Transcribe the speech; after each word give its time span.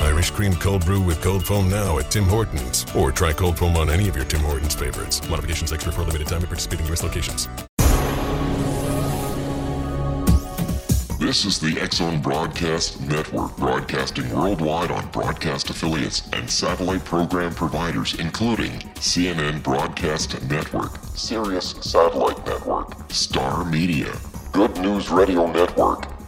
Irish 0.00 0.30
cream 0.30 0.54
cold 0.54 0.84
brew 0.84 1.00
with 1.00 1.20
cold 1.22 1.44
foam 1.44 1.68
now 1.68 1.98
at 1.98 2.10
Tim 2.10 2.24
Hortons. 2.24 2.86
Or 2.94 3.12
try 3.12 3.32
cold 3.32 3.58
foam 3.58 3.76
on 3.76 3.90
any 3.90 4.08
of 4.08 4.16
your 4.16 4.24
Tim 4.24 4.40
Hortons 4.40 4.74
favorites. 4.74 5.26
Modifications 5.28 5.72
extra 5.72 5.92
for 5.92 6.02
a 6.02 6.04
limited 6.04 6.28
time 6.28 6.42
at 6.42 6.48
participating 6.48 6.86
U.S. 6.86 7.02
locations. 7.02 7.48
This 11.24 11.46
is 11.46 11.58
the 11.58 11.80
X 11.80 11.96
Zone 11.96 12.20
Broadcast 12.20 13.00
Network, 13.00 13.56
broadcasting 13.56 14.30
worldwide 14.30 14.90
on 14.90 15.10
broadcast 15.10 15.70
affiliates 15.70 16.28
and 16.34 16.48
satellite 16.50 17.04
program 17.04 17.54
providers, 17.54 18.14
including 18.20 18.72
CNN 18.96 19.62
Broadcast 19.62 20.40
Network, 20.50 20.92
Sirius 21.14 21.76
Satellite 21.80 22.46
Network, 22.46 23.10
Star 23.10 23.64
Media, 23.64 24.12
Good 24.52 24.76
News 24.78 25.10
Radio 25.10 25.50
Network, 25.50 26.13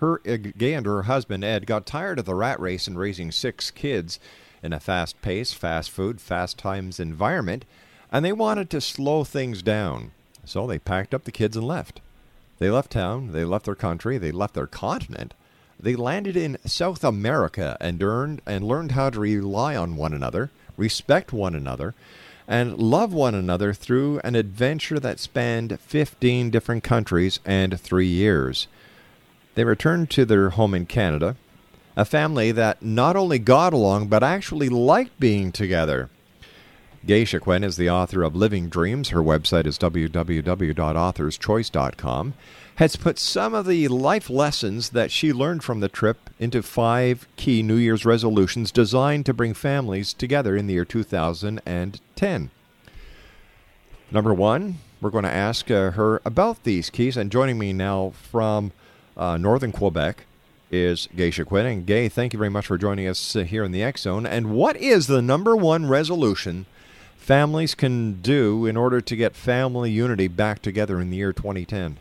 her 0.02 0.20
uh, 0.26 0.36
Gay 0.36 0.74
and 0.74 0.84
her 0.84 1.04
husband 1.04 1.44
Ed 1.44 1.64
got 1.64 1.86
tired 1.86 2.18
of 2.18 2.24
the 2.24 2.34
rat 2.34 2.60
race 2.60 2.88
and 2.88 2.98
raising 2.98 3.30
six 3.30 3.70
kids 3.70 4.18
in 4.60 4.72
a 4.72 4.80
fast-paced, 4.80 5.54
fast 5.54 5.90
food, 5.90 6.20
fast 6.20 6.58
times 6.58 7.00
environment, 7.00 7.64
and 8.10 8.24
they 8.24 8.32
wanted 8.32 8.68
to 8.70 8.80
slow 8.80 9.22
things 9.24 9.62
down. 9.62 10.10
So 10.44 10.66
they 10.66 10.78
packed 10.78 11.14
up 11.14 11.24
the 11.24 11.30
kids 11.30 11.56
and 11.56 11.66
left. 11.66 12.00
They 12.58 12.68
left 12.68 12.90
town, 12.90 13.32
they 13.32 13.44
left 13.44 13.64
their 13.64 13.76
country, 13.76 14.18
they 14.18 14.32
left 14.32 14.54
their 14.54 14.66
continent. 14.66 15.34
They 15.78 15.96
landed 15.96 16.36
in 16.36 16.58
South 16.64 17.02
America 17.04 17.76
and 17.80 18.02
earned 18.02 18.42
and 18.44 18.64
learned 18.64 18.92
how 18.92 19.10
to 19.10 19.20
rely 19.20 19.74
on 19.76 19.96
one 19.96 20.12
another, 20.12 20.50
respect 20.76 21.32
one 21.32 21.54
another, 21.54 21.94
and 22.48 22.76
love 22.76 23.12
one 23.12 23.34
another 23.36 23.72
through 23.72 24.20
an 24.24 24.34
adventure 24.34 24.98
that 24.98 25.20
spanned 25.20 25.78
15 25.80 26.50
different 26.50 26.82
countries 26.82 27.38
and 27.44 27.80
3 27.80 28.06
years. 28.06 28.66
They 29.54 29.64
returned 29.64 30.10
to 30.10 30.24
their 30.24 30.50
home 30.50 30.74
in 30.74 30.86
Canada, 30.86 31.36
a 31.96 32.04
family 32.04 32.52
that 32.52 32.82
not 32.82 33.16
only 33.16 33.38
got 33.38 33.72
along 33.72 34.08
but 34.08 34.22
actually 34.22 34.68
liked 34.68 35.18
being 35.20 35.52
together. 35.52 36.10
Geisha 37.04 37.40
Quinn 37.40 37.64
is 37.64 37.76
the 37.76 37.90
author 37.90 38.22
of 38.22 38.36
Living 38.36 38.68
Dreams. 38.68 39.08
Her 39.08 39.22
website 39.22 39.66
is 39.66 39.76
www.authorschoice.com. 39.76 42.34
Has 42.76 42.96
put 42.96 43.18
some 43.18 43.54
of 43.54 43.66
the 43.66 43.88
life 43.88 44.30
lessons 44.30 44.90
that 44.90 45.10
she 45.10 45.32
learned 45.32 45.64
from 45.64 45.80
the 45.80 45.88
trip 45.88 46.30
into 46.38 46.62
five 46.62 47.26
key 47.36 47.62
New 47.62 47.74
Year's 47.74 48.06
resolutions 48.06 48.70
designed 48.70 49.26
to 49.26 49.34
bring 49.34 49.52
families 49.52 50.14
together 50.14 50.56
in 50.56 50.68
the 50.68 50.74
year 50.74 50.84
2010. 50.84 52.50
Number 54.12 54.34
one, 54.34 54.76
we're 55.00 55.10
going 55.10 55.24
to 55.24 55.30
ask 55.30 55.70
uh, 55.70 55.92
her 55.92 56.20
about 56.24 56.62
these 56.62 56.88
keys. 56.88 57.16
And 57.16 57.32
joining 57.32 57.58
me 57.58 57.72
now 57.72 58.12
from 58.14 58.70
uh, 59.16 59.36
northern 59.36 59.72
Quebec 59.72 60.24
is 60.70 61.08
Gay 61.14 61.30
Chicoine. 61.30 61.70
And 61.70 61.86
Gay, 61.86 62.08
thank 62.08 62.32
you 62.32 62.38
very 62.38 62.50
much 62.50 62.66
for 62.66 62.78
joining 62.78 63.06
us 63.06 63.36
uh, 63.36 63.40
here 63.40 63.62
in 63.62 63.72
the 63.72 63.82
X 63.82 64.02
Zone. 64.02 64.26
And 64.26 64.52
what 64.52 64.76
is 64.76 65.06
the 65.06 65.22
number 65.22 65.54
one 65.54 65.88
resolution 65.88 66.66
families 67.16 67.74
can 67.74 68.20
do 68.20 68.66
in 68.66 68.76
order 68.76 69.00
to 69.00 69.14
get 69.14 69.36
family 69.36 69.90
unity 69.90 70.26
back 70.28 70.60
together 70.60 71.00
in 71.00 71.10
the 71.10 71.16
year 71.16 71.32
2010? 71.32 71.98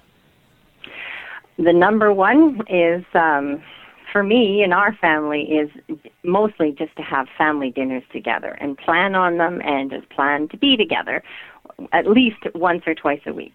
The 1.57 1.73
number 1.73 2.11
one 2.11 2.61
is, 2.67 3.03
um, 3.13 3.61
for 4.11 4.23
me 4.23 4.63
and 4.63 4.73
our 4.73 4.93
family, 4.95 5.43
is 5.43 5.69
mostly 6.23 6.71
just 6.71 6.95
to 6.95 7.03
have 7.03 7.27
family 7.37 7.69
dinners 7.69 8.03
together 8.11 8.57
and 8.59 8.77
plan 8.77 9.13
on 9.13 9.37
them 9.37 9.61
and 9.61 9.91
just 9.91 10.09
plan 10.09 10.47
to 10.47 10.57
be 10.57 10.75
together 10.75 11.21
at 11.91 12.07
least 12.07 12.39
once 12.55 12.83
or 12.87 12.95
twice 12.95 13.21
a 13.27 13.33
week. 13.33 13.53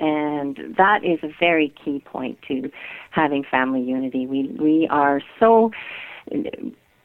And 0.00 0.76
that 0.76 1.04
is 1.04 1.18
a 1.22 1.32
very 1.38 1.72
key 1.84 2.00
point 2.04 2.38
to 2.48 2.70
having 3.10 3.44
family 3.44 3.82
unity. 3.82 4.26
We 4.26 4.48
we 4.58 4.88
are 4.90 5.20
so 5.38 5.70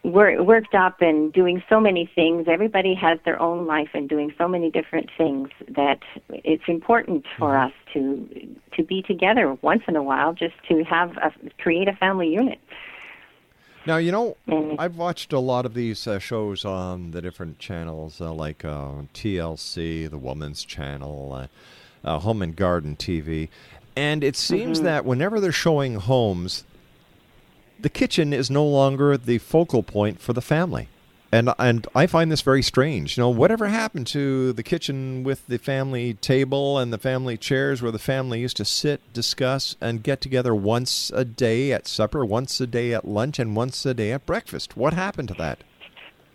we're 0.04 0.44
worked 0.44 0.75
up 0.75 1.01
and 1.01 1.31
doing 1.31 1.63
so 1.69 1.80
many 1.80 2.10
things. 2.13 2.48
Everybody 2.50 2.94
has 2.95 3.19
their 3.24 3.42
own 3.42 3.66
life 3.66 3.90
and 3.94 4.10
doing 4.10 4.34
so 4.38 4.48
many 4.48 4.69
different 4.69 5.10
things 5.18 5.50
that 5.69 6.00
it's 6.30 6.63
important 6.68 7.25
for 7.38 7.54
mm-hmm. 7.54 7.68
us 7.68 7.74
to 7.94 8.57
to 8.75 8.84
be 8.84 9.01
together 9.01 9.57
once 9.62 9.84
in 9.88 9.95
a 9.95 10.04
while, 10.04 10.34
just 10.34 10.56
to 10.68 10.84
have 10.84 11.12
a 11.18 11.31
create 11.57 11.88
a 11.88 11.94
family 11.94 12.30
unit. 12.30 12.60
Now 13.86 13.98
you 13.98 14.12
know 14.12 14.36
and, 14.48 14.80
I've 14.80 14.98
watched 14.98 15.31
a 15.31 15.40
lot 15.40 15.66
of 15.66 15.74
these 15.74 16.06
uh, 16.06 16.19
shows 16.19 16.66
on 16.66 17.12
the 17.12 17.22
different 17.22 17.60
channels, 17.60 18.19
uh, 18.19 18.34
like 18.34 18.66
uh, 18.66 19.04
TLC, 19.13 20.10
the 20.10 20.18
Woman's 20.18 20.66
Channel. 20.66 21.48
Uh, 22.03 22.19
Home 22.19 22.41
and 22.41 22.55
Garden 22.55 22.95
TV. 22.95 23.50
And 23.95 24.23
it 24.23 24.35
seems 24.35 24.79
mm-hmm. 24.79 24.85
that 24.85 25.05
whenever 25.05 25.39
they're 25.39 25.51
showing 25.51 25.95
homes, 25.95 26.63
the 27.79 27.89
kitchen 27.89 28.33
is 28.33 28.50
no 28.50 28.65
longer 28.65 29.17
the 29.17 29.38
focal 29.38 29.83
point 29.83 30.19
for 30.19 30.33
the 30.33 30.41
family. 30.41 30.89
And, 31.33 31.50
and 31.57 31.88
I 31.95 32.05
find 32.05 32.31
this 32.31 32.41
very 32.41 32.61
strange. 32.61 33.17
You 33.17 33.23
know, 33.23 33.29
whatever 33.29 33.67
happened 33.67 34.05
to 34.07 34.53
the 34.53 34.61
kitchen 34.61 35.23
with 35.23 35.47
the 35.47 35.57
family 35.57 36.13
table 36.13 36.77
and 36.77 36.94
the 36.94 37.00
family 37.00 37.38
chairs 37.38 37.81
where 37.81 37.91
the 37.91 37.97
family 37.97 38.39
used 38.39 38.57
to 38.57 38.65
sit, 38.65 39.01
discuss, 39.13 39.75
and 39.81 40.03
get 40.03 40.21
together 40.21 40.53
once 40.53 41.11
a 41.11 41.25
day 41.25 41.71
at 41.71 41.88
supper, 41.88 42.23
once 42.23 42.61
a 42.61 42.67
day 42.67 42.94
at 42.94 43.07
lunch, 43.07 43.39
and 43.39 43.56
once 43.56 43.83
a 43.83 43.95
day 43.95 44.11
at 44.11 44.27
breakfast? 44.27 44.77
What 44.77 44.94
happened 44.94 45.29
to 45.29 45.33
that? 45.35 45.63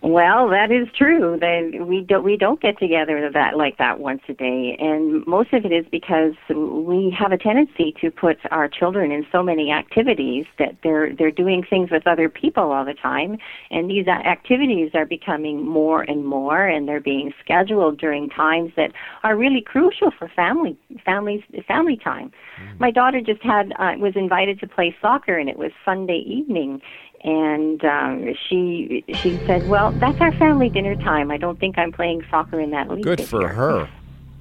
Well, 0.00 0.48
that 0.50 0.70
is 0.70 0.86
true. 0.96 1.36
That 1.40 1.84
we 1.84 2.02
don't 2.02 2.22
we 2.22 2.36
don't 2.36 2.60
get 2.60 2.78
together 2.78 3.28
that 3.34 3.56
like 3.56 3.78
that 3.78 3.98
once 3.98 4.22
a 4.28 4.32
day, 4.32 4.76
and 4.78 5.26
most 5.26 5.52
of 5.52 5.64
it 5.64 5.72
is 5.72 5.86
because 5.90 6.34
we 6.48 7.14
have 7.18 7.32
a 7.32 7.36
tendency 7.36 7.92
to 8.00 8.12
put 8.12 8.38
our 8.52 8.68
children 8.68 9.10
in 9.10 9.26
so 9.32 9.42
many 9.42 9.72
activities 9.72 10.46
that 10.60 10.76
they're 10.84 11.12
they're 11.16 11.32
doing 11.32 11.64
things 11.68 11.90
with 11.90 12.06
other 12.06 12.28
people 12.28 12.70
all 12.70 12.84
the 12.84 12.94
time, 12.94 13.38
and 13.72 13.90
these 13.90 14.06
activities 14.06 14.92
are 14.94 15.04
becoming 15.04 15.66
more 15.66 16.02
and 16.02 16.24
more, 16.24 16.64
and 16.64 16.86
they're 16.86 17.00
being 17.00 17.32
scheduled 17.42 17.98
during 17.98 18.30
times 18.30 18.70
that 18.76 18.92
are 19.24 19.36
really 19.36 19.60
crucial 19.60 20.12
for 20.16 20.28
family 20.28 20.78
families 21.04 21.42
family 21.66 21.96
time. 21.96 22.30
Mm. 22.62 22.78
My 22.78 22.92
daughter 22.92 23.20
just 23.20 23.42
had 23.42 23.72
uh, 23.80 23.94
was 23.98 24.12
invited 24.14 24.60
to 24.60 24.68
play 24.68 24.94
soccer, 25.02 25.36
and 25.38 25.48
it 25.48 25.58
was 25.58 25.72
Sunday 25.84 26.22
evening, 26.24 26.80
and 27.22 27.84
um, 27.84 28.34
she 28.48 29.04
she 29.14 29.36
said, 29.46 29.68
"Well, 29.68 29.92
that's 29.92 30.20
our 30.20 30.32
family 30.32 30.68
dinner 30.68 30.96
time. 30.96 31.30
I 31.30 31.36
don't 31.36 31.58
think 31.58 31.78
I'm 31.78 31.92
playing 31.92 32.24
soccer 32.30 32.60
in 32.60 32.70
that 32.70 32.90
league." 32.90 33.04
Good 33.04 33.22
for 33.22 33.40
year. 33.40 33.48
her. 33.48 33.88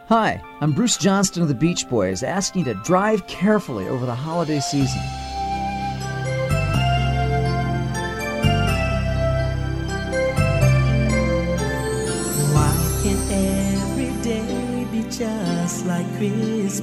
Hi, 0.00 0.42
I'm 0.60 0.72
Bruce 0.72 0.98
Johnston 0.98 1.44
of 1.44 1.48
the 1.48 1.54
Beach 1.54 1.88
Boys, 1.88 2.22
asking 2.22 2.66
you 2.66 2.74
to 2.74 2.80
drive 2.84 3.26
carefully 3.26 3.88
over 3.88 4.04
the 4.04 4.14
holiday 4.14 4.60
season. 4.60 5.00
Christmas? 16.28 16.82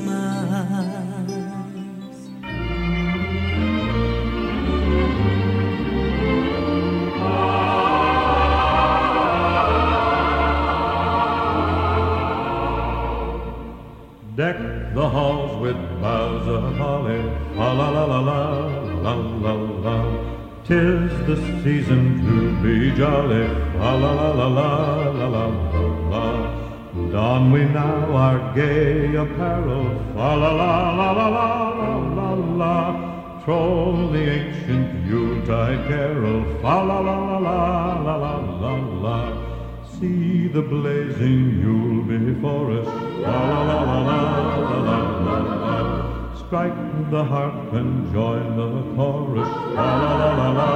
Deck 14.35 14.57
the 14.95 15.09
halls 15.09 15.61
with 15.61 15.75
boughs 16.01 16.47
of 16.47 16.75
holly, 16.77 17.21
la 17.55 17.71
la 17.73 17.89
la 17.89 18.05
la 18.05 18.19
la 18.19 18.39
la 19.03 19.13
la 19.43 19.53
la. 19.85 19.97
Tis 20.63 21.11
the 21.27 21.35
season 21.63 22.03
to 22.25 22.35
be 22.63 22.95
jolly, 22.95 23.47
la 23.77 23.93
la 23.95 24.11
la 24.13 24.29
la 24.31 24.47
la 24.47 25.09
la 25.11 25.27
la. 25.27 25.42
Don 27.33 27.51
we 27.51 27.65
now 27.65 28.15
our 28.15 28.53
gay 28.53 29.15
apparel, 29.15 29.85
la 30.15 30.35
la 30.35 30.51
la 30.59 30.91
la 30.99 31.09
la 31.17 31.27
la 31.79 31.93
la 32.17 32.29
la. 32.61 32.75
Troll 33.43 34.11
the 34.11 34.23
ancient 34.37 35.07
Yuletide 35.07 35.81
carol, 35.87 36.41
la 36.61 36.83
la 36.83 36.99
la 36.99 37.15
la 37.29 37.37
la 37.45 37.95
la 38.05 38.15
la 38.21 38.35
la 38.63 38.73
la. 39.05 39.17
See 39.93 40.47
the 40.47 40.61
blazing 40.61 41.59
Yule 41.63 42.03
before 42.03 42.69
us, 42.79 42.87
la 43.25 43.39
la 43.49 43.61
la 43.69 43.79
la 44.09 44.19
la 44.45 44.87
la 44.87 44.97
la 45.25 45.55
la. 45.65 46.35
Strike 46.35 47.09
the 47.09 47.23
harp 47.23 47.73
and 47.73 48.13
join 48.13 48.45
the 48.61 48.69
chorus, 48.95 49.49
la 49.79 49.89
la 50.03 50.13
la 50.21 50.29
la 50.37 50.51
la 50.51 50.69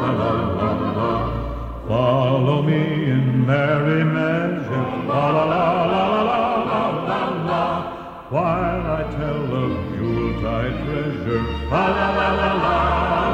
la 0.00 0.12
la 0.22 0.70
la. 0.98 1.43
Follow 1.86 2.62
me 2.62 2.80
in 3.10 3.44
merry 3.44 4.04
measure, 4.04 5.04
la 5.06 5.28
la 5.28 5.44
la 5.44 5.84
la 5.84 6.22
la 6.22 6.62
la 6.64 6.88
la 7.04 7.20
la. 7.44 8.26
While 8.30 8.86
I 8.86 9.02
tell 9.10 9.54
of 9.54 9.94
Yuletide 9.94 10.76
treasure, 10.86 11.42
la 11.68 11.86
la 11.88 12.08
la 12.16 12.28
la 12.40 12.52
la 12.54 12.78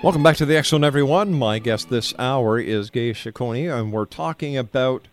Welcome 0.01 0.23
back 0.23 0.37
to 0.37 0.45
the 0.45 0.63
Zone, 0.63 0.85
everyone. 0.85 1.33
My 1.33 1.59
guest 1.59 1.89
this 1.89 2.13
hour 2.17 2.57
is 2.57 2.89
Gay 2.89 3.11
Chicoine, 3.11 3.77
and 3.77 3.91
we're 3.91 4.05
talking 4.05 4.55
about 4.55 5.09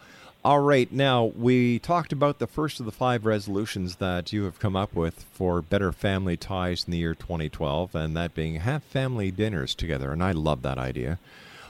All 0.45 0.61
right, 0.61 0.93
now 0.93 1.25
we 1.25 1.81
talked 1.81 2.13
about 2.13 2.39
the 2.39 2.47
first 2.47 2.79
of 2.79 2.87
the 2.87 2.93
five 2.93 3.27
resolutions 3.27 3.97
that 3.97 4.33
you 4.33 4.45
have 4.45 4.61
come 4.61 4.77
up 4.77 4.95
with 4.95 5.25
for 5.33 5.61
better 5.61 5.91
family 5.93 6.37
ties 6.37 6.85
in 6.85 6.93
the 6.93 6.99
year 6.99 7.15
2012, 7.15 7.95
and 7.95 8.17
that 8.17 8.35
being 8.35 8.55
have 8.57 8.83
family 8.85 9.31
dinners 9.33 9.75
together. 9.75 10.13
And 10.13 10.23
I 10.23 10.33
love 10.33 10.63
that 10.63 10.79
idea. 10.79 11.19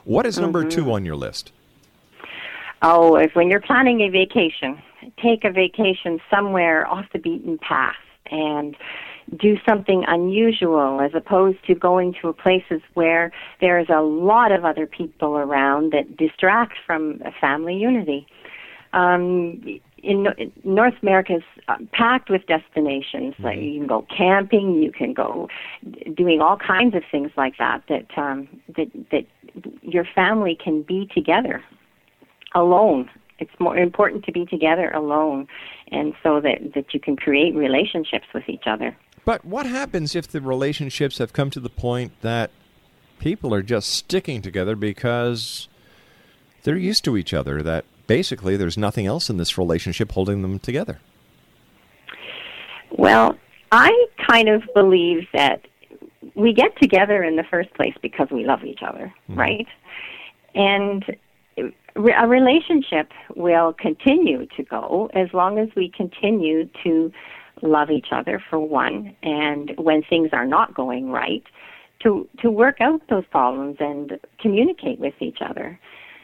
What 0.05 0.26
is 0.26 0.38
number 0.38 0.64
Mhm. 0.64 0.71
two 0.71 0.93
on 0.93 1.05
your 1.05 1.17
list? 1.17 1.50
Oh, 2.83 3.17
if 3.17 3.35
when 3.35 3.50
you're 3.50 3.61
planning 3.61 4.02
a 4.02 4.11
vacation, 4.11 4.81
take 5.21 5.45
a 5.45 5.50
vacation 5.50 6.21
somewhere 6.31 6.87
off 6.87 7.07
the 7.12 7.19
beaten 7.19 7.59
path 7.59 7.97
and 8.31 8.76
do 9.37 9.56
something 9.68 10.04
unusual 10.06 11.00
as 11.00 11.12
opposed 11.14 11.58
to 11.66 11.75
going 11.75 12.14
to 12.23 12.32
places 12.32 12.80
where 12.94 13.32
there's 13.61 13.88
a 13.88 14.00
lot 14.00 14.52
of 14.52 14.64
other 14.64 14.87
people 14.87 15.37
around 15.37 15.92
that 15.92 16.16
distract 16.16 16.75
from 16.87 17.20
family 17.40 17.76
unity. 17.76 18.26
Um, 18.92 19.80
in, 20.02 20.26
in 20.38 20.52
North 20.64 20.94
America 21.02 21.37
is 21.37 21.42
uh, 21.68 21.76
packed 21.92 22.30
with 22.30 22.47
destinations. 22.47 23.35
Like 23.38 23.58
you 23.58 23.78
can 23.80 23.87
go 23.87 24.06
camping, 24.16 24.75
you 24.75 24.92
can 24.92 25.12
go 25.12 25.49
d- 25.90 26.14
doing 26.16 26.40
all 26.40 26.56
kinds 26.56 26.94
of 26.94 27.02
things 27.11 27.30
like 27.37 27.54
that. 27.58 27.82
That 27.88 28.06
um, 28.16 28.49
that 28.76 28.88
that 29.11 29.26
your 29.82 30.04
family 30.14 30.56
can 30.62 30.82
be 30.82 31.08
together 31.12 31.62
alone. 32.54 33.11
It's 33.38 33.50
more 33.61 33.76
important 33.76 34.25
to 34.25 34.32
be 34.32 34.47
together 34.47 34.90
alone, 34.90 35.47
and 35.90 36.14
so 36.23 36.40
that 36.40 36.75
that 36.75 36.94
you 36.94 37.00
can 37.00 37.16
create 37.16 37.54
relationships 37.54 38.26
with 38.32 38.49
each 38.49 38.64
other. 38.66 38.97
But 39.28 39.44
what 39.44 39.66
happens 39.66 40.16
if 40.16 40.26
the 40.26 40.40
relationships 40.40 41.18
have 41.18 41.35
come 41.35 41.50
to 41.50 41.61
the 41.61 41.68
point 41.68 42.12
that 42.23 42.50
people 43.18 43.52
are 43.52 43.61
just 43.61 43.90
sticking 43.90 44.40
together 44.40 44.75
because 44.75 45.68
they're 46.62 46.78
used 46.78 47.04
to 47.04 47.14
each 47.14 47.35
other? 47.35 47.62
That 47.62 47.85
basically 48.06 48.56
there's 48.56 48.78
nothing 48.78 49.04
else 49.04 49.28
in 49.28 49.37
this 49.37 49.58
relationship 49.58 50.12
holding 50.12 50.40
them 50.40 50.58
together. 50.58 51.00
Well, 52.90 53.37
I 53.70 54.06
kind 54.26 54.49
of 54.49 54.62
believe 54.75 55.26
that 55.35 55.61
we 56.35 56.54
get 56.54 56.75
together 56.80 57.23
in 57.23 57.37
the 57.37 57.44
first 57.50 57.75
place 57.75 57.92
because 58.00 58.28
we 58.30 58.47
love 58.47 58.64
each 58.64 58.80
other, 58.82 59.12
mm-hmm. 59.28 59.38
right? 59.38 59.66
And 60.54 61.04
a 61.58 62.26
relationship 62.26 63.11
will 63.37 63.75
continue 63.75 64.47
to 64.56 64.62
go 64.62 65.11
as 65.12 65.28
long 65.35 65.58
as 65.58 65.68
we 65.76 65.92
continue 65.94 66.66
to 66.82 67.12
love 67.62 67.91
each 67.91 68.09
other 68.12 68.43
for 68.50 68.59
one 68.59 69.15
and 69.23 69.73
when 69.77 70.03
things 70.03 70.31
are 70.33 70.47
not 70.47 70.75
going 70.75 71.11
right 71.11 71.45
to 72.03 72.29
to 72.41 72.50
work 72.50 72.81
out 72.81 73.03
those 73.09 73.25
problems 73.31 73.77
and 73.81 74.19
communicate 74.41 74.99
with 74.99 75.15
each 75.21 75.38
other. 75.41 75.79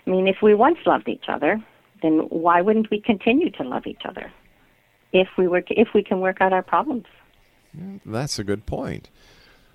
I 0.06 0.10
mean, 0.10 0.28
if 0.28 0.36
we 0.42 0.54
once 0.54 0.78
loved 0.86 1.08
each 1.08 1.24
other, 1.28 1.62
then 2.02 2.20
why 2.28 2.60
wouldn't 2.60 2.90
we 2.90 3.00
continue 3.00 3.50
to 3.50 3.62
love 3.64 3.86
each 3.86 4.02
other? 4.04 4.32
If 5.12 5.28
we 5.38 5.48
were 5.48 5.64
if 5.68 5.88
we 5.94 6.02
can 6.02 6.20
work 6.20 6.40
out 6.40 6.52
our 6.52 6.62
problems. 6.62 7.06
That's 8.04 8.38
a 8.38 8.44
good 8.44 8.66
point. 8.66 9.08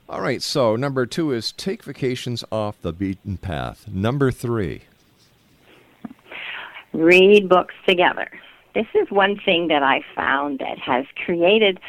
All 0.08 0.22
right, 0.22 0.42
so 0.42 0.76
number 0.76 1.06
two 1.06 1.32
is 1.32 1.52
take 1.52 1.84
vacations 1.84 2.44
off 2.52 2.82
the 2.82 2.94
beaten 2.94 3.38
path. 3.38 3.88
Number 3.88 4.32
three. 4.32 4.84
read 6.94 7.48
books 7.48 7.76
together. 7.88 8.28
This 8.74 8.88
is 8.94 9.10
one 9.10 9.40
thing 9.44 9.68
that 9.70 9.84
I 9.84 10.02
found 10.16 10.60
that 10.60 10.78
has 10.80 11.06
created 11.26 11.80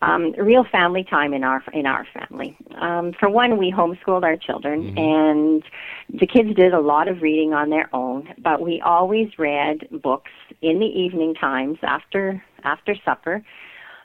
um, 0.00 0.32
real 0.38 0.64
family 0.64 1.02
time 1.02 1.34
in 1.34 1.42
our 1.42 1.62
in 1.72 1.86
our 1.86 2.06
family. 2.14 2.56
Um, 2.76 3.12
for 3.18 3.28
one, 3.28 3.56
we 3.56 3.72
homeschooled 3.72 4.22
our 4.22 4.36
children, 4.36 4.96
and 4.96 5.62
the 6.08 6.26
kids 6.26 6.54
did 6.54 6.72
a 6.72 6.80
lot 6.80 7.08
of 7.08 7.20
reading 7.20 7.52
on 7.52 7.70
their 7.70 7.88
own. 7.92 8.28
But 8.38 8.60
we 8.60 8.80
always 8.80 9.28
read 9.38 9.88
books 10.02 10.30
in 10.62 10.78
the 10.78 10.86
evening 10.86 11.34
times 11.34 11.78
after 11.82 12.42
after 12.62 12.94
supper. 13.04 13.42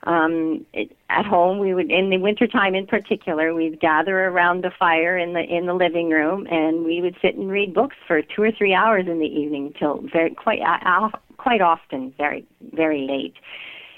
Um, 0.06 0.66
it, 0.74 0.96
at 1.10 1.26
home, 1.26 1.60
we 1.60 1.74
would 1.74 1.90
in 1.90 2.10
the 2.10 2.18
wintertime 2.18 2.76
in 2.76 2.86
particular, 2.86 3.54
we'd 3.54 3.80
gather 3.80 4.26
around 4.26 4.64
the 4.64 4.72
fire 4.72 5.18
in 5.18 5.34
the 5.34 5.42
in 5.42 5.66
the 5.66 5.74
living 5.74 6.10
room, 6.10 6.46
and 6.48 6.84
we 6.84 7.02
would 7.02 7.16
sit 7.22 7.36
and 7.36 7.50
read 7.50 7.74
books 7.74 7.96
for 8.06 8.22
two 8.22 8.42
or 8.42 8.52
three 8.52 8.74
hours 8.74 9.08
in 9.08 9.20
the 9.20 9.28
evening 9.28 9.74
till 9.80 10.04
very 10.12 10.32
quite 10.32 10.60
uh, 10.62 11.10
quite 11.38 11.62
often 11.62 12.14
very 12.18 12.46
very 12.74 13.08
late. 13.08 13.36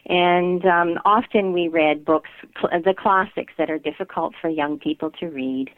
And 0.07 0.63
um, 0.65 0.99
often 1.03 1.51
we 1.51 1.67
read 1.67 2.05
books, 2.05 2.29
cl- 2.59 2.79
the 2.81 2.93
classics 2.93 3.53
that 3.57 3.71
are 3.71 3.79
difficult 3.79 4.35
for 4.39 4.49
young 4.49 4.77
people 4.77 5.09
to 5.19 5.27
read, 5.27 5.71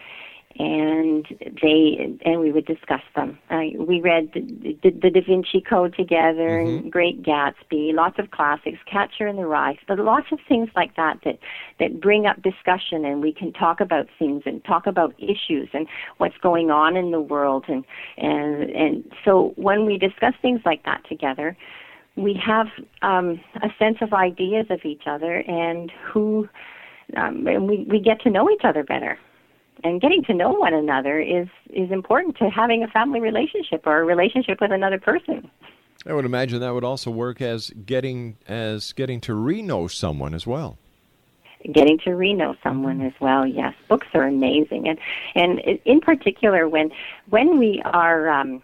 and 0.60 1.26
they 1.62 2.18
and 2.26 2.40
we 2.40 2.52
would 2.52 2.66
discuss 2.66 3.02
them. 3.16 3.38
Uh, 3.50 3.62
we 3.78 4.02
read 4.02 4.32
the, 4.34 4.42
the, 4.84 4.90
the 4.90 5.10
Da 5.10 5.22
Vinci 5.22 5.62
Code 5.62 5.96
together, 5.96 6.60
and 6.60 6.92
Great 6.92 7.22
Gatsby, 7.24 7.94
lots 7.94 8.18
of 8.20 8.32
classics, 8.32 8.80
Catcher 8.92 9.28
in 9.28 9.36
the 9.36 9.46
Rye, 9.46 9.78
but 9.88 10.00
lots 10.00 10.28
of 10.32 10.40
things 10.48 10.70
like 10.76 10.96
that 10.96 11.20
that 11.26 11.40
that 11.80 12.02
bring 12.02 12.26
up 12.26 12.42
discussion, 12.42 13.06
and 13.06 13.22
we 13.22 13.32
can 13.32 13.54
talk 13.54 13.80
about 13.80 14.08
things 14.18 14.44
and 14.46 14.64
talk 14.66 14.88
about 14.88 15.14
issues 15.20 15.70
and 15.74 15.88
what's 16.18 16.38
going 16.38 16.72
on 16.72 16.98
in 16.98 17.12
the 17.12 17.22
world, 17.22 17.66
and 17.68 17.86
and 18.18 18.70
and 18.72 19.12
so 19.24 19.54
when 19.56 19.86
we 19.86 19.98
discuss 19.98 20.34
things 20.42 20.62
like 20.66 20.84
that 20.86 21.08
together 21.08 21.56
we 22.16 22.34
have 22.34 22.66
um, 23.04 23.40
a 23.62 23.70
sense 23.78 23.98
of 24.02 24.12
ideas 24.12 24.66
of 24.72 24.84
each 24.84 25.04
other 25.06 25.44
and 25.48 25.92
who 26.12 26.50
um, 27.16 27.46
and 27.46 27.70
we, 27.70 27.86
we 27.88 28.00
get 28.00 28.20
to 28.22 28.32
know 28.32 28.50
each 28.50 28.64
other 28.64 28.84
better 28.84 29.20
and 29.84 30.02
getting 30.02 30.24
to 30.24 30.34
know 30.34 30.52
one 30.52 30.74
another 30.74 31.20
is 31.20 31.48
is 31.70 31.92
important 31.92 32.38
to 32.38 32.50
having 32.50 32.84
a 32.84 32.88
family 32.88 33.20
relationship 33.20 33.86
or 33.86 34.00
a 34.00 34.06
relationship 34.06 34.60
with 34.62 34.72
another 34.72 35.00
person. 35.00 35.50
I 36.06 36.14
would 36.14 36.26
imagine 36.26 36.60
that 36.62 36.74
would 36.74 36.84
also 36.84 37.12
work 37.12 37.42
as 37.42 37.70
getting 37.86 38.38
as 38.48 38.94
getting 38.94 39.20
to 39.22 39.34
re-know 39.34 39.88
someone 39.88 40.34
as 40.34 40.48
well. 40.48 40.78
getting 41.74 41.98
to 42.00 42.12
re-know 42.16 42.56
someone 42.64 43.02
as 43.02 43.14
well 43.20 43.46
yes. 43.46 43.74
Books 43.90 44.08
are 44.14 44.24
amazing. 44.24 44.88
And 44.88 45.00
and 45.36 45.60
in 45.86 46.00
particular 46.00 46.68
when 46.68 46.92
when 47.30 47.58
we 47.58 47.82
are 47.84 48.30
um, 48.30 48.62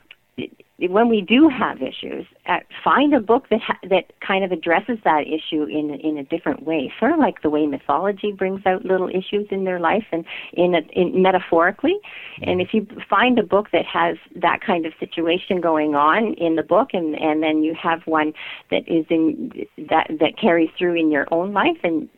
when 0.90 1.10
we 1.10 1.22
do 1.22 1.50
have 1.50 1.82
issues, 1.82 2.26
uh, 2.48 2.60
find 2.84 3.14
a 3.14 3.20
book 3.20 3.48
that 3.50 3.62
ha- 3.62 3.80
that 3.90 4.12
kind 4.20 4.44
of 4.44 4.52
addresses 4.52 4.98
that 5.04 5.24
issue 5.28 5.64
in 5.64 5.96
in 5.96 6.18
a 6.18 6.24
different 6.24 6.64
way. 6.64 6.92
Sort 7.00 7.12
of 7.12 7.20
like 7.20 7.42
the 7.42 7.50
way 7.50 7.66
mythology 7.66 8.32
brings 8.32 8.66
out 8.66 8.86
little 8.86 9.10
issues 9.10 9.48
in 9.52 9.64
their 9.64 9.80
life 9.80 10.06
and 10.12 10.26
in, 10.54 10.76
a, 10.76 10.82
in 10.92 11.22
metaphorically. 11.22 12.00
And 12.42 12.62
if 12.62 12.74
you 12.74 12.88
find 13.10 13.40
a 13.40 13.44
book 13.44 13.68
that 13.72 13.86
has 13.86 14.18
that 14.36 14.62
kind 14.62 14.86
of 14.86 14.94
situation 15.00 15.62
going 15.62 15.96
on 15.96 16.34
in 16.34 16.56
the 16.56 16.64
book, 16.64 16.90
and 16.94 17.16
and 17.20 17.42
then 17.42 17.64
you 17.64 17.76
have 17.82 18.02
one 18.06 18.34
that 18.72 18.88
is 18.88 19.06
in 19.10 19.66
that 19.90 20.08
that 20.20 20.38
carries 20.40 20.70
through 20.78 20.96
in 20.96 21.12
your 21.12 21.28
own 21.32 21.54
life, 21.54 21.78
and 21.84 22.10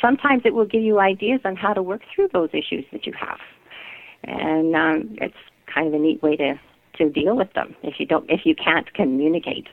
sometimes 0.00 0.42
it 0.44 0.54
will 0.54 0.66
give 0.66 0.82
you 0.82 0.98
ideas 0.98 1.40
on 1.44 1.56
how 1.56 1.72
to 1.72 1.82
work 1.82 2.02
through 2.14 2.28
those 2.32 2.50
issues 2.52 2.84
that 2.92 3.06
you 3.06 3.12
have. 3.12 3.38
And 4.24 4.74
um, 4.74 5.16
it's 5.20 5.36
kind 5.72 5.88
of 5.88 5.94
a 5.94 5.98
neat 5.98 6.22
way 6.22 6.36
to 6.36 6.58
to 6.98 7.10
deal 7.10 7.36
with 7.36 7.52
them 7.54 7.74
if 7.82 7.98
you 7.98 8.06
don't 8.06 8.28
if 8.30 8.40
you 8.44 8.54
can't 8.54 8.92
communicate. 8.94 9.66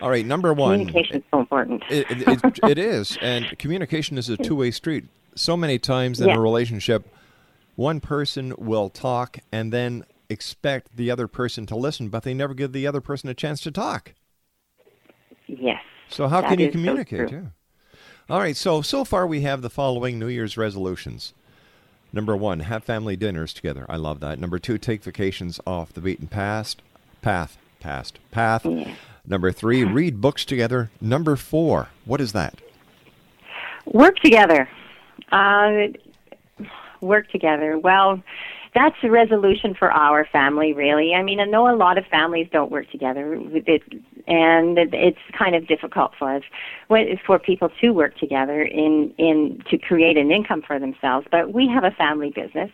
All 0.00 0.10
right, 0.10 0.26
number 0.26 0.52
one. 0.52 0.78
Communication 0.80 1.16
is 1.16 1.22
so 1.30 1.40
important. 1.40 1.82
It, 1.88 2.10
it, 2.10 2.28
it, 2.44 2.58
it 2.70 2.78
is, 2.78 3.16
and 3.22 3.58
communication 3.58 4.18
is 4.18 4.28
a 4.28 4.36
two-way 4.36 4.70
street. 4.70 5.06
So 5.34 5.56
many 5.56 5.78
times 5.78 6.20
in 6.20 6.28
Yeah. 6.28 6.36
a 6.36 6.40
relationship, 6.40 7.08
one 7.76 8.00
person 8.00 8.52
will 8.58 8.90
talk 8.90 9.38
and 9.50 9.72
then 9.72 10.04
expect 10.28 10.96
the 10.96 11.10
other 11.10 11.26
person 11.28 11.64
to 11.66 11.76
listen, 11.76 12.08
but 12.08 12.24
they 12.24 12.34
never 12.34 12.52
give 12.52 12.72
the 12.72 12.86
other 12.86 13.00
person 13.00 13.30
a 13.30 13.34
chance 13.34 13.60
to 13.62 13.70
talk. 13.70 14.12
Yes. 15.46 15.80
So 16.08 16.28
how 16.28 16.42
can 16.42 16.58
you 16.58 16.66
is 16.66 16.72
so 16.72 16.78
communicate? 16.78 17.30
yeah. 17.30 17.40
All 18.28 18.38
right. 18.40 18.56
So 18.56 18.82
so 18.82 19.04
far 19.04 19.26
we 19.26 19.42
have 19.42 19.62
the 19.62 19.70
following 19.70 20.18
New 20.18 20.28
Year's 20.28 20.56
resolutions. 20.56 21.32
Number 22.16 22.34
one, 22.34 22.60
have 22.60 22.82
family 22.82 23.14
dinners 23.14 23.52
together. 23.52 23.84
I 23.90 23.96
love 23.96 24.20
that. 24.20 24.38
Number 24.38 24.58
two, 24.58 24.78
take 24.78 25.02
vacations 25.02 25.60
off 25.66 25.92
the 25.92 26.00
beaten 26.00 26.28
past 26.28 26.80
path. 27.20 27.58
Past 27.78 28.18
path. 28.30 28.64
Yeah. 28.64 28.94
Number 29.26 29.52
three, 29.52 29.84
read 29.98 30.18
books 30.18 30.46
together. 30.46 30.90
Number 30.98 31.36
four, 31.36 31.90
what 32.06 32.22
is 32.22 32.32
that? 32.32 32.54
Work 33.84 34.16
together. 34.20 34.66
Uh, 35.30 35.88
work 37.02 37.28
together. 37.28 37.78
Well, 37.78 38.22
that's 38.76 38.96
a 39.02 39.10
resolution 39.10 39.74
for 39.74 39.90
our 39.90 40.26
family, 40.30 40.74
really. 40.74 41.14
I 41.14 41.22
mean, 41.22 41.40
I 41.40 41.44
know 41.44 41.74
a 41.74 41.74
lot 41.74 41.96
of 41.96 42.04
families 42.06 42.46
don't 42.52 42.70
work 42.70 42.90
together, 42.90 43.34
it, 43.34 43.82
and 44.26 44.78
it, 44.78 44.90
it's 44.92 45.18
kind 45.36 45.54
of 45.54 45.66
difficult 45.66 46.12
for 46.18 46.36
us 46.36 46.42
for 47.26 47.38
people 47.38 47.70
to 47.80 47.90
work 47.90 48.18
together 48.18 48.62
in 48.62 49.14
in 49.16 49.62
to 49.70 49.78
create 49.78 50.18
an 50.18 50.30
income 50.30 50.62
for 50.66 50.78
themselves. 50.78 51.26
But 51.30 51.54
we 51.54 51.66
have 51.68 51.84
a 51.84 51.90
family 51.92 52.30
business. 52.30 52.70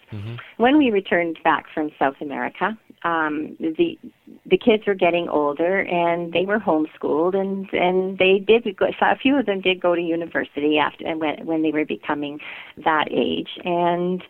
When 0.57 0.77
we 0.77 0.91
returned 0.91 1.39
back 1.45 1.67
from 1.73 1.93
South 2.01 2.17
America, 2.21 2.77
um, 3.05 3.57
the 3.61 3.97
the 4.45 4.59
kids 4.59 4.85
were 4.89 4.95
getting 4.95 5.29
older 5.29 5.83
and 5.83 6.33
they 6.33 6.45
were 6.45 6.59
homeschooled 6.59 7.37
and 7.37 7.73
and 7.73 8.19
they 8.19 8.41
did 8.41 8.65
go, 8.77 8.87
so 8.99 9.07
a 9.07 9.17
few 9.17 9.39
of 9.39 9.47
them 9.47 9.61
did 9.61 9.81
go 9.81 9.95
to 9.95 10.03
university 10.03 10.79
after 10.79 11.07
and 11.07 11.21
when 11.21 11.47
when 11.47 11.63
they 11.63 11.71
were 11.71 11.85
becoming 11.85 12.41
that 12.85 13.07
age 13.13 13.51
and 13.65 14.25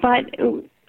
but 0.00 0.24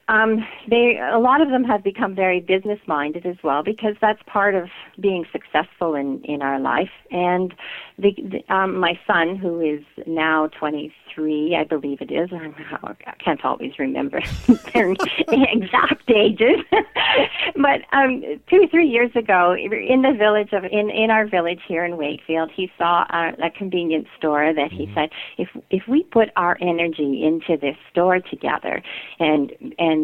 um, 0.10 0.46
they 0.68 1.00
a 1.00 1.20
lot 1.20 1.40
of 1.40 1.50
them 1.50 1.64
have 1.64 1.84
become 1.84 2.16
very 2.16 2.40
business 2.40 2.80
minded 2.88 3.28
as 3.28 3.38
well 3.44 3.62
because 3.64 3.96
that's 4.02 4.22
part 4.26 4.56
of 4.56 4.68
being 5.00 5.24
successful 5.32 5.94
in 5.94 6.22
in 6.24 6.42
our 6.42 6.60
life. 6.60 6.90
And 7.12 7.54
the, 8.00 8.16
the 8.18 8.54
um, 8.54 8.80
my 8.80 9.00
son, 9.06 9.36
who 9.36 9.62
is 9.62 9.82
now 10.08 10.48
23, 10.60 11.56
I 11.56 11.64
believe 11.64 12.02
it 12.02 12.12
is. 12.12 12.30
I 12.34 12.96
can't 13.24 13.46
always 13.46 13.78
remember 13.78 14.22
their 14.74 14.92
exact 15.28 16.10
ages, 16.10 16.58
but 17.56 17.82
um, 17.94 18.24
two 18.50 18.68
three 18.72 18.88
years 18.88 19.12
ago, 19.16 19.56
in 19.56 20.02
the 20.02 20.14
village 20.18 20.54
of 20.54 20.64
in 20.64 20.90
in 20.90 21.12
our 21.12 21.28
village 21.28 21.62
here 21.68 21.86
in 21.86 21.98
Wakefield, 21.98 22.50
he 22.56 22.72
saw 22.80 23.06
a, 23.12 23.34
a 23.46 23.52
convenience 23.52 24.08
store 24.18 24.54
that 24.56 24.72
he 24.72 24.86
mm-hmm. 24.86 24.96
said 24.96 25.10
if 25.38 25.50
if 25.70 25.84
we 25.88 26.02
put 26.02 26.30
our 26.36 26.58
energy 26.62 27.24
into 27.24 27.58
this 27.62 27.76
store 27.92 28.20
together 28.20 28.82
and 29.20 29.52
and 29.78 29.99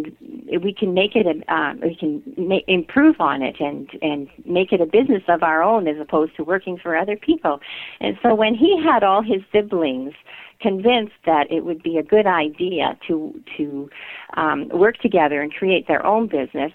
we 0.61 0.73
can 0.73 0.93
make 0.93 1.15
it 1.15 1.25
a, 1.25 1.53
uh, 1.53 1.73
we 1.81 1.95
can 1.95 2.21
ma- 2.37 2.65
improve 2.67 3.19
on 3.19 3.41
it 3.41 3.55
and 3.59 3.89
and 4.01 4.27
make 4.45 4.71
it 4.71 4.81
a 4.81 4.85
business 4.85 5.23
of 5.27 5.43
our 5.43 5.63
own 5.63 5.87
as 5.87 5.97
opposed 5.99 6.35
to 6.37 6.43
working 6.43 6.77
for 6.77 6.95
other 6.95 7.17
people. 7.17 7.59
And 7.99 8.17
so 8.21 8.35
when 8.35 8.55
he 8.55 8.81
had 8.81 9.03
all 9.03 9.21
his 9.21 9.41
siblings 9.51 10.13
convinced 10.61 11.13
that 11.25 11.51
it 11.51 11.65
would 11.65 11.83
be 11.83 11.97
a 11.97 12.03
good 12.03 12.25
idea 12.25 12.97
to 13.07 13.41
to 13.57 13.89
um, 14.37 14.69
work 14.69 14.97
together 14.97 15.41
and 15.41 15.53
create 15.53 15.87
their 15.87 16.05
own 16.05 16.27
business, 16.27 16.71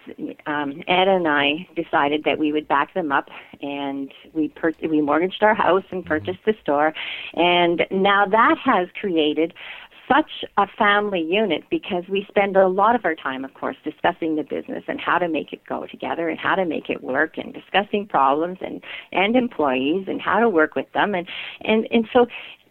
um, 0.47 0.83
Ed 0.87 1.09
and 1.09 1.27
I 1.27 1.67
decided 1.75 2.25
that 2.25 2.39
we 2.39 2.53
would 2.53 2.69
back 2.69 2.95
them 2.95 3.11
up, 3.13 3.29
and 3.63 4.13
we 4.33 4.49
per- 4.49 4.75
we 4.83 5.01
mortgaged 5.01 5.43
our 5.43 5.55
house 5.55 5.85
and 5.91 6.05
purchased 6.05 6.45
the 6.45 6.55
store, 6.63 6.93
and 7.35 7.87
now 7.91 8.27
that 8.27 8.57
has 8.63 8.89
created 9.01 9.55
such 10.11 10.31
a 10.57 10.67
family 10.79 11.21
unit 11.21 11.63
because 11.71 12.05
we 12.09 12.27
spend 12.29 12.57
a 12.57 12.67
lot 12.67 12.95
of 12.95 13.05
our 13.05 13.15
time, 13.15 13.45
of 13.45 13.55
course, 13.55 13.77
discussing 13.85 14.37
the 14.37 14.43
business 14.43 14.83
and 14.89 15.01
how 15.01 15.19
to 15.19 15.29
make 15.29 15.53
it 15.53 15.61
go 15.69 15.87
together 15.87 16.29
and 16.29 16.39
how 16.39 16.55
to 16.55 16.65
make 16.65 16.91
it 16.91 17.03
work 17.03 17.39
and 17.39 17.55
discussing 17.55 18.07
problems 18.07 18.59
and, 18.61 18.83
and 19.13 19.37
employees 19.37 20.07
and 20.09 20.21
how 20.21 20.41
to 20.41 20.49
work 20.49 20.75
with 20.75 20.91
them. 20.93 21.15
And, 21.15 21.29
and, 21.63 21.87
and 21.91 22.09
so 22.13 22.27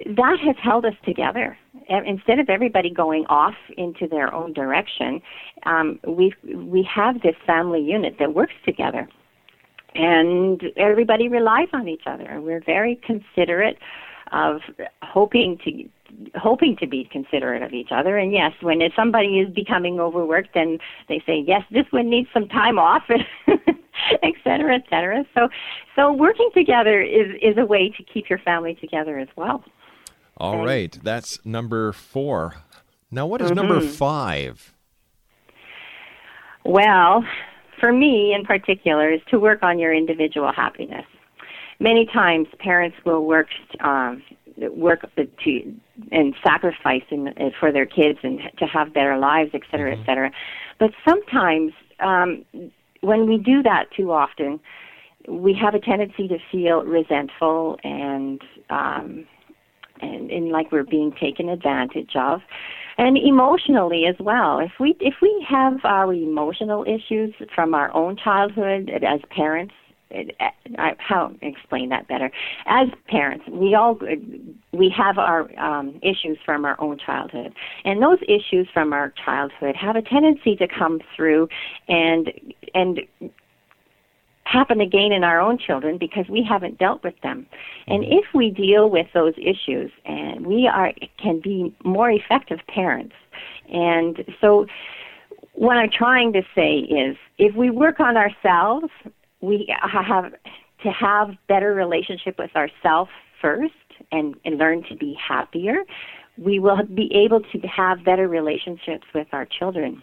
that 0.06 0.38
has 0.44 0.56
held 0.62 0.86
us 0.86 0.94
together. 1.06 1.58
Instead 1.88 2.40
of 2.40 2.50
everybody 2.50 2.90
going 2.90 3.26
off 3.28 3.56
into 3.78 4.08
their 4.08 4.34
own 4.34 4.54
direction, 4.54 5.22
um, 5.66 6.00
we 6.08 6.34
we 6.44 6.84
have 6.84 7.22
this 7.22 7.36
family 7.46 7.82
unit 7.82 8.16
that 8.20 8.34
works 8.34 8.54
together, 8.66 9.08
and 9.96 10.64
everybody 10.78 11.28
relies 11.28 11.68
on 11.74 11.88
each 11.88 12.04
other. 12.06 12.24
And 12.24 12.44
we're 12.44 12.64
very 12.64 13.00
considerate 13.04 13.78
of 14.32 14.62
hoping 15.02 15.58
to 15.66 15.90
hoping 16.36 16.76
to 16.78 16.88
be 16.88 17.08
considerate 17.12 17.64
of 17.64 17.74
each 17.74 17.90
other. 17.92 18.18
And 18.18 18.32
yes, 18.32 18.52
when 18.62 18.82
somebody 18.96 19.40
is 19.40 19.54
becoming 19.54 20.00
overworked, 20.00 20.54
then 20.54 20.80
they 21.08 21.22
say, 21.26 21.44
yes, 21.46 21.64
this 21.72 21.86
one 21.92 22.10
needs 22.10 22.30
some 22.34 22.48
time 22.48 22.80
off, 22.80 23.04
et 23.50 24.34
cetera, 24.44 24.76
et 24.76 24.84
cetera. 24.90 25.26
So, 25.34 25.50
so 25.96 26.12
working 26.12 26.50
together 26.54 27.02
is, 27.02 27.36
is 27.42 27.58
a 27.58 27.66
way 27.66 27.94
to 27.98 28.04
keep 28.04 28.30
your 28.30 28.40
family 28.40 28.76
together 28.76 29.18
as 29.20 29.28
well. 29.36 29.64
All 30.38 30.64
right, 30.64 30.98
that's 31.04 31.46
number 31.46 31.92
four. 31.92 32.56
Now, 33.12 33.26
what 33.26 33.42
is 33.42 33.48
mm-hmm. 33.48 33.56
number 33.56 33.82
five? 33.82 34.74
Well, 36.64 37.26
for 37.80 37.92
me 37.92 38.34
in 38.34 38.46
particular, 38.46 39.12
is 39.12 39.22
to 39.32 39.40
work 39.40 39.64
on 39.64 39.80
your 39.80 39.94
individual 39.94 40.52
happiness. 40.54 41.06
Many 41.80 42.06
times, 42.06 42.48
parents 42.60 42.98
will 43.06 43.26
work 43.26 43.48
um, 43.80 44.22
work 44.72 45.02
to 45.16 45.76
and 46.12 46.36
sacrifice 46.44 47.04
in, 47.12 47.34
for 47.60 47.72
their 47.72 47.86
kids 47.86 48.20
and 48.24 48.40
to 48.58 48.66
have 48.66 48.94
better 48.94 49.18
lives, 49.18 49.52
et 49.54 49.62
cetera, 49.72 49.92
mm-hmm. 49.92 50.02
et 50.02 50.06
cetera. 50.06 50.32
But 50.80 50.92
sometimes, 51.08 51.74
um, 52.00 52.46
when 53.02 53.28
we 53.28 53.38
do 53.38 53.64
that 53.64 53.86
too 53.96 54.12
often, 54.12 54.60
we 55.28 55.54
have 55.54 55.76
a 55.76 55.80
tendency 55.80 56.28
to 56.28 56.38
feel 56.52 56.84
resentful 56.84 57.78
and 57.84 58.42
um, 58.70 59.26
and, 60.02 60.32
and 60.32 60.50
like 60.50 60.72
we're 60.72 60.84
being 60.84 61.12
taken 61.20 61.50
advantage 61.50 62.12
of 62.16 62.42
and 62.98 63.18
emotionally 63.18 64.06
as 64.06 64.16
well 64.20 64.60
if 64.60 64.72
we 64.80 64.96
if 65.00 65.16
we 65.22 65.46
have 65.48 65.74
our 65.84 66.14
emotional 66.14 66.86
issues 66.86 67.34
from 67.54 67.74
our 67.74 67.94
own 67.94 68.16
childhood 68.16 68.90
as 68.90 69.20
parents 69.30 69.74
I, 70.12 70.96
how 70.98 71.34
explain 71.42 71.90
that 71.90 72.08
better? 72.08 72.32
As 72.66 72.88
parents, 73.08 73.46
we 73.50 73.76
all 73.76 74.00
we 74.72 74.94
have 74.96 75.18
our 75.18 75.50
um, 75.60 76.00
issues 76.02 76.38
from 76.46 76.66
our 76.66 76.80
own 76.82 76.98
childhood, 76.98 77.54
and 77.86 78.02
those 78.02 78.20
issues 78.24 78.68
from 78.74 78.92
our 78.92 79.14
childhood 79.24 79.76
have 79.76 79.96
a 79.96 80.02
tendency 80.02 80.56
to 80.56 80.68
come 80.68 81.00
through 81.16 81.48
and 81.88 82.32
and 82.74 83.02
happen 84.46 84.82
again 84.82 85.12
in 85.12 85.24
our 85.24 85.40
own 85.40 85.60
children 85.60 85.98
because 86.00 86.26
we 86.28 86.44
haven't 86.48 86.80
dealt 86.80 87.04
with 87.04 87.14
them. 87.22 87.46
And 87.88 88.04
if 88.04 88.26
we 88.34 88.50
deal 88.50 88.90
with 88.90 89.06
those 89.14 89.34
issues 89.38 89.92
and 90.06 90.48
we 90.48 90.68
are 90.68 90.92
can 91.22 91.40
be 91.40 91.76
more 91.84 92.10
effective 92.10 92.60
parents. 92.68 93.14
And 93.72 94.26
so 94.42 94.66
what 95.54 95.78
I'm 95.78 95.92
trying 95.92 96.34
to 96.34 96.42
say 96.56 96.78
is 96.78 97.16
if 97.38 97.56
we 97.56 97.70
work 97.70 98.00
on 98.00 98.18
ourselves, 98.18 98.88
we 99.42 99.74
have 99.82 100.32
to 100.84 100.90
have 100.90 101.30
better 101.48 101.74
relationship 101.74 102.38
with 102.38 102.52
ourselves 102.56 103.12
first 103.42 103.74
and, 104.12 104.36
and 104.46 104.58
learn 104.58 104.84
to 104.90 104.96
be 104.96 105.16
happier. 105.16 105.84
We 106.38 106.60
will 106.60 106.84
be 106.84 107.12
able 107.14 107.42
to 107.42 107.60
have 107.68 108.04
better 108.06 108.28
relationships 108.28 109.06
with 109.14 109.28
our 109.34 109.46
children 109.46 110.02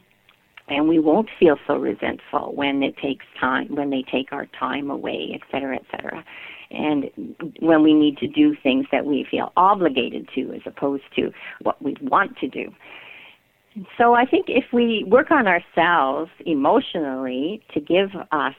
and 0.69 0.89
we 0.89 0.99
won't 0.99 1.29
feel 1.39 1.57
so 1.67 1.77
resentful 1.77 2.53
when 2.55 2.83
it 2.83 2.97
takes 2.97 3.25
time, 3.41 3.75
when 3.75 3.91
they 3.91 4.03
take 4.11 4.33
our 4.33 4.47
time 4.59 4.91
away, 4.91 5.31
et 5.33 5.41
cetera, 5.51 5.77
et 5.77 5.85
cetera. 5.91 6.25
And 6.71 7.05
when 7.61 7.83
we 7.83 7.95
need 7.95 8.19
to 8.19 8.27
do 8.27 8.57
things 8.63 8.87
that 8.91 9.05
we 9.05 9.25
feel 9.31 9.53
obligated 9.57 10.29
to 10.35 10.53
as 10.53 10.63
opposed 10.67 11.05
to 11.15 11.31
what 11.63 11.81
we 11.81 11.97
want 12.03 12.37
to 12.39 12.49
do. 12.49 12.73
So 13.97 14.15
I 14.15 14.25
think 14.25 14.47
if 14.49 14.65
we 14.73 15.05
work 15.07 15.31
on 15.31 15.47
ourselves 15.47 16.31
emotionally 16.45 17.63
to 17.73 17.81
give 17.81 18.09
us 18.33 18.55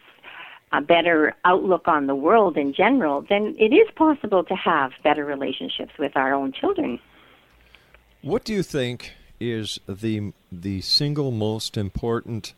a 0.72 0.82
better 0.82 1.34
outlook 1.46 1.88
on 1.88 2.08
the 2.08 2.16
world 2.16 2.58
in 2.58 2.74
general, 2.74 3.26
then 3.30 3.56
it 3.58 3.74
is 3.74 3.88
possible 3.96 4.44
to 4.44 4.56
have 4.56 4.92
better 5.04 5.24
relationships 5.24 5.92
with 5.98 6.16
our 6.16 6.34
own 6.34 6.52
children. 6.52 7.00
What 8.22 8.44
do 8.44 8.54
you 8.54 8.64
think 8.64 9.14
is 9.40 9.80
the 9.88 10.34
the 10.52 10.82
single 10.82 11.32
most 11.32 11.78
important 11.78 12.54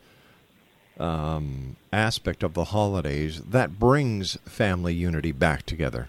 um, 1.00 1.76
aspect 1.94 2.44
of 2.44 2.54
the 2.54 2.66
holidays 2.66 3.42
that 3.42 3.80
brings 3.80 4.38
family 4.46 4.94
unity 4.94 5.32
back 5.32 5.64
together? 5.64 6.08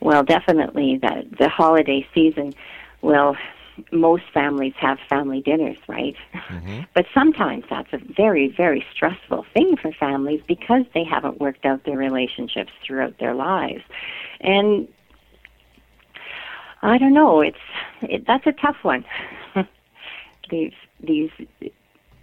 Well, 0.00 0.24
definitely 0.24 0.98
that 1.02 1.38
the 1.38 1.48
holiday 1.48 2.06
season 2.14 2.54
will 3.02 3.36
most 3.90 4.24
families 4.32 4.74
have 4.78 4.98
family 5.08 5.40
dinners, 5.40 5.78
right? 5.88 6.16
Mm-hmm. 6.34 6.80
But 6.94 7.06
sometimes 7.14 7.64
that's 7.70 7.92
a 7.92 7.98
very, 7.98 8.48
very 8.48 8.84
stressful 8.94 9.46
thing 9.54 9.76
for 9.76 9.92
families 9.92 10.42
because 10.46 10.84
they 10.94 11.04
haven't 11.04 11.40
worked 11.40 11.64
out 11.64 11.84
their 11.84 11.96
relationships 11.96 12.70
throughout 12.84 13.18
their 13.18 13.34
lives. 13.34 13.82
And 14.40 14.88
I 16.82 16.98
don't 16.98 17.14
know. 17.14 17.40
It's 17.40 17.56
it, 18.02 18.26
that's 18.26 18.46
a 18.46 18.52
tough 18.52 18.76
one. 18.82 19.04
these 20.50 20.72
these 21.00 21.30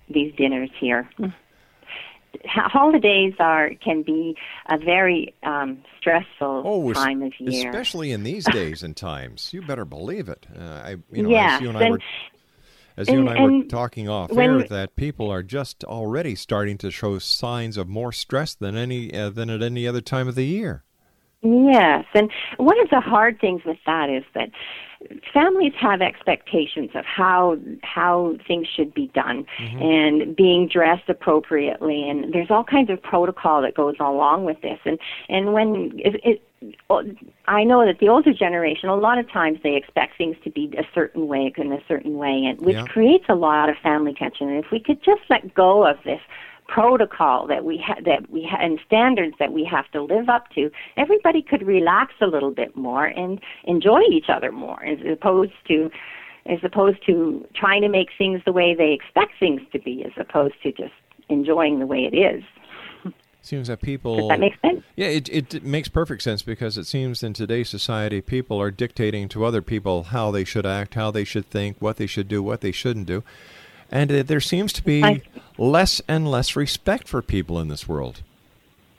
these 0.10 0.36
dinners 0.36 0.70
here. 0.80 1.10
Holidays 2.46 3.34
are 3.40 3.72
can 3.84 4.04
be 4.04 4.36
a 4.70 4.78
very 4.78 5.34
um, 5.44 5.80
stressful 6.00 6.64
oh, 6.66 6.94
time 6.94 7.22
of 7.22 7.34
year, 7.40 7.70
especially 7.70 8.12
in 8.12 8.24
these 8.24 8.46
days 8.52 8.84
and 8.84 8.96
times. 8.96 9.50
You 9.54 9.62
better 9.62 9.86
believe 9.86 10.30
it. 10.30 10.46
Uh, 10.56 10.62
I, 10.64 10.96
you 11.12 11.24
know, 11.24 11.30
yes, 11.30 11.56
as 11.56 11.62
you 11.62 11.70
and, 11.70 11.78
I 11.78 11.90
were, 11.90 12.00
as 12.98 13.08
and, 13.08 13.18
you 13.18 13.28
and 13.28 13.38
I 13.38 13.42
were 13.42 13.64
talking 13.64 14.10
off 14.10 14.32
when, 14.32 14.62
air, 14.62 14.68
that 14.68 14.96
people 14.96 15.30
are 15.32 15.44
just 15.44 15.84
already 15.84 16.36
starting 16.36 16.78
to 16.80 16.92
show 16.92 17.18
signs 17.20 17.78
of 17.78 17.88
more 17.88 18.12
stress 18.12 18.54
than 18.54 18.76
any 18.76 19.14
uh, 19.14 19.30
than 19.30 19.50
at 19.50 19.62
any 19.62 19.88
other 19.88 20.02
time 20.02 20.28
of 20.28 20.36
the 20.36 20.46
year. 20.46 20.84
Yes, 21.42 22.06
and 22.14 22.30
one 22.58 22.80
of 22.82 22.90
the 22.90 23.00
hard 23.00 23.40
things 23.40 23.62
with 23.66 23.78
that 23.86 24.10
is 24.10 24.24
that 24.36 24.50
families 25.34 25.72
have 25.80 26.02
expectations 26.02 26.90
of 26.94 27.06
how 27.06 27.58
how 27.84 28.36
things 28.46 28.68
should 28.68 28.94
be 28.94 29.08
done 29.14 29.46
mm-hmm. 29.58 29.82
and 29.82 30.36
being 30.36 30.68
dressed 30.68 31.08
appropriately 31.08 32.10
and 32.10 32.34
there's 32.34 32.52
all 32.52 32.66
kinds 32.66 32.90
of 32.90 33.02
protocol 33.02 33.62
that 33.62 33.74
goes 33.76 33.96
along 34.02 34.44
with 34.44 34.60
this 34.62 34.78
and 34.84 35.00
and 35.30 35.54
when 35.54 35.94
it, 35.96 36.20
it 36.26 36.42
I 37.48 37.64
know 37.64 37.86
that 37.86 38.00
the 38.00 38.10
older 38.10 38.34
generation, 38.34 38.90
a 38.90 38.96
lot 38.96 39.18
of 39.18 39.32
times 39.32 39.60
they 39.64 39.78
expect 39.78 40.18
things 40.18 40.36
to 40.44 40.50
be 40.50 40.74
a 40.78 40.84
certain 40.94 41.28
way 41.28 41.54
in 41.56 41.72
a 41.72 41.80
certain 41.88 42.18
way, 42.18 42.44
and 42.46 42.60
which 42.60 42.76
yeah. 42.76 42.86
creates 42.86 43.26
a 43.30 43.36
lot 43.36 43.70
of 43.70 43.78
family 43.78 44.14
tension. 44.14 44.50
And 44.50 44.64
if 44.64 44.70
we 44.70 44.80
could 44.80 45.02
just 45.02 45.22
let 45.30 45.54
go 45.54 45.88
of 45.88 45.98
this 46.04 46.20
protocol 46.74 47.48
that 47.48 47.66
we 47.66 47.84
ha- 47.86 48.02
that 48.06 48.30
we 48.30 48.48
ha- 48.50 48.60
and 48.62 48.80
standards 48.86 49.36
that 49.40 49.52
we 49.52 49.64
have 49.66 49.90
to 49.92 50.02
live 50.02 50.30
up 50.30 50.50
to, 50.56 50.70
everybody 50.98 51.42
could 51.42 51.66
relax 51.66 52.14
a 52.22 52.28
little 52.28 52.52
bit 52.52 52.76
more 52.76 53.06
and 53.06 53.40
enjoy 53.64 54.02
each 54.12 54.30
other 54.30 54.52
more, 54.52 54.84
as 54.84 55.00
opposed 55.12 55.54
to 55.68 55.90
as 56.46 56.60
opposed 56.64 57.06
to 57.06 57.46
trying 57.56 57.82
to 57.82 57.90
make 57.90 58.10
things 58.18 58.42
the 58.46 58.52
way 58.52 58.74
they 58.76 58.92
expect 58.92 59.34
things 59.40 59.62
to 59.72 59.80
be, 59.80 60.04
as 60.04 60.12
opposed 60.18 60.56
to 60.64 60.72
just 60.72 60.94
enjoying 61.30 61.80
the 61.80 61.86
way 61.86 62.10
it 62.12 62.16
is. 62.16 62.44
Seems 63.42 63.70
that 63.70 63.82
people. 63.82 64.18
Does 64.18 64.30
that 64.30 64.40
make 64.40 64.60
sense? 64.62 64.84
Yeah, 64.96 65.08
it, 65.08 65.30
it 65.30 65.64
makes 65.64 65.88
perfect 65.88 66.22
sense 66.22 66.42
because 66.42 66.78
it 66.78 66.86
seems 66.86 67.24
in 67.24 67.34
today's 67.34 67.70
society, 67.70 68.20
people 68.20 68.62
are 68.62 68.70
dictating 68.70 69.30
to 69.30 69.46
other 69.46 69.62
people 69.62 70.04
how 70.04 70.30
they 70.30 70.44
should 70.44 70.66
act, 70.66 70.96
how 70.96 71.10
they 71.10 71.24
should 71.24 71.50
think, 71.50 71.78
what 71.80 71.98
they 71.98 72.06
should 72.06 72.28
do, 72.28 72.44
what 72.44 72.62
they 72.62 72.74
shouldn't 72.74 73.06
do. 73.06 73.24
And 73.92 74.12
uh, 74.12 74.24
there 74.24 74.42
seems 74.42 74.74
to 74.74 74.84
be 74.84 75.04
I- 75.04 75.22
less 75.58 76.02
and 76.08 76.30
less 76.30 76.56
respect 76.56 77.08
for 77.08 77.22
people 77.22 77.60
in 77.60 77.68
this 77.68 77.88
world. 77.88 78.22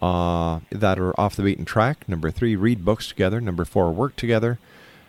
uh, 0.00 0.60
that 0.70 1.00
are 1.00 1.20
off 1.20 1.34
the 1.34 1.42
beaten 1.42 1.64
track. 1.64 2.08
Number 2.08 2.30
three, 2.30 2.54
read 2.54 2.84
books 2.84 3.08
together. 3.08 3.40
Number 3.40 3.64
four, 3.64 3.90
work 3.90 4.14
together. 4.14 4.60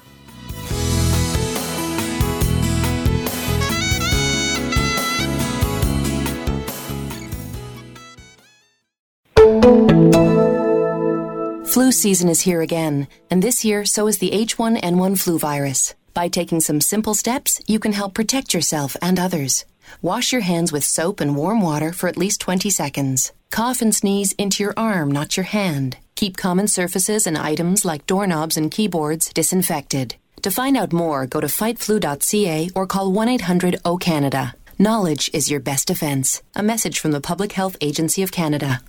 Flu 11.71 11.93
season 11.93 12.27
is 12.27 12.41
here 12.41 12.61
again, 12.61 13.07
and 13.29 13.41
this 13.41 13.63
year 13.63 13.85
so 13.85 14.05
is 14.07 14.17
the 14.17 14.31
H1N1 14.31 15.17
flu 15.17 15.39
virus. 15.39 15.95
By 16.13 16.27
taking 16.27 16.59
some 16.59 16.81
simple 16.81 17.13
steps, 17.13 17.61
you 17.65 17.79
can 17.79 17.93
help 17.93 18.13
protect 18.13 18.53
yourself 18.53 18.97
and 19.01 19.17
others. 19.17 19.63
Wash 20.01 20.33
your 20.33 20.41
hands 20.41 20.73
with 20.73 20.83
soap 20.83 21.21
and 21.21 21.33
warm 21.33 21.61
water 21.61 21.93
for 21.93 22.09
at 22.09 22.17
least 22.17 22.41
20 22.41 22.69
seconds. 22.69 23.31
Cough 23.51 23.81
and 23.81 23.95
sneeze 23.95 24.33
into 24.33 24.63
your 24.63 24.73
arm, 24.75 25.09
not 25.09 25.37
your 25.37 25.45
hand. 25.45 25.95
Keep 26.15 26.35
common 26.35 26.67
surfaces 26.67 27.25
and 27.25 27.37
items 27.37 27.85
like 27.85 28.05
doorknobs 28.05 28.57
and 28.57 28.69
keyboards 28.69 29.31
disinfected. 29.33 30.15
To 30.41 30.51
find 30.51 30.75
out 30.75 30.91
more, 30.91 31.25
go 31.25 31.39
to 31.39 31.47
fightflu.ca 31.47 32.71
or 32.75 32.85
call 32.85 33.13
1 33.13 33.29
800 33.29 33.79
O 33.85 33.95
Canada. 33.95 34.55
Knowledge 34.77 35.29
is 35.31 35.49
your 35.49 35.61
best 35.61 35.87
defense. 35.87 36.43
A 36.53 36.63
message 36.63 36.99
from 36.99 37.11
the 37.11 37.21
Public 37.21 37.53
Health 37.53 37.77
Agency 37.79 38.23
of 38.23 38.33
Canada. 38.33 38.81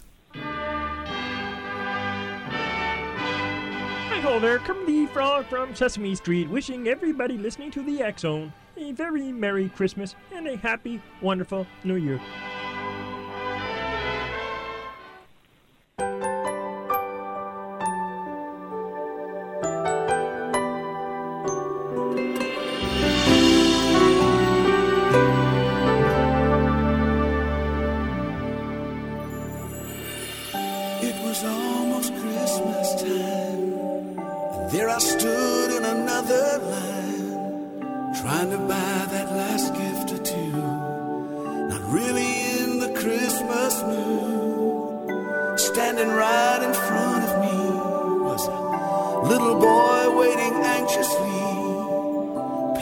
There, 4.42 4.58
Kermit 4.58 4.86
the 4.88 5.06
Frog 5.06 5.46
from 5.46 5.72
Sesame 5.72 6.16
Street, 6.16 6.50
wishing 6.50 6.88
everybody 6.88 7.38
listening 7.38 7.70
to 7.70 7.82
the 7.84 8.02
X 8.02 8.22
Zone 8.22 8.52
a 8.76 8.90
very 8.90 9.30
Merry 9.30 9.68
Christmas 9.68 10.16
and 10.34 10.48
a 10.48 10.56
happy, 10.56 11.00
wonderful 11.20 11.64
New 11.84 11.94
Year. 11.94 12.20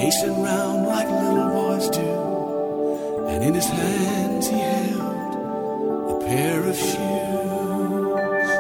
Pacing 0.00 0.42
round 0.42 0.86
like 0.86 1.06
little 1.10 1.50
boys 1.50 1.90
do. 1.90 3.26
And 3.28 3.44
in 3.44 3.52
his 3.52 3.66
hands 3.66 4.48
he 4.48 4.58
held 4.58 5.34
a 6.10 6.24
pair 6.24 6.64
of 6.64 6.74
shoes. 6.74 8.50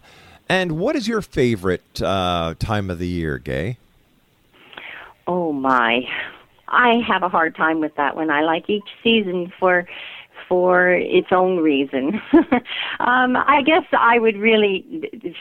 And 0.49 0.73
what 0.73 0.97
is 0.97 1.07
your 1.09 1.23
favorite 1.23 2.03
uh, 2.03 2.55
time 2.59 2.90
of 2.90 2.99
the 2.99 3.07
year, 3.07 3.38
Gay? 3.38 3.77
Oh 5.27 5.53
my. 5.53 6.03
I 6.68 7.01
have 7.07 7.23
a 7.23 7.29
hard 7.29 7.55
time 7.55 7.81
with 7.81 7.95
that 7.97 8.16
one. 8.16 8.31
I 8.31 8.40
like 8.42 8.71
each 8.71 8.88
season 9.03 9.53
for 9.59 9.87
for 10.49 10.90
its 10.90 11.29
own 11.31 11.59
reason. 11.59 12.21
um, 13.01 13.37
I 13.37 13.62
guess 13.64 13.85
I 13.92 14.18
would 14.18 14.37
really 14.37 14.85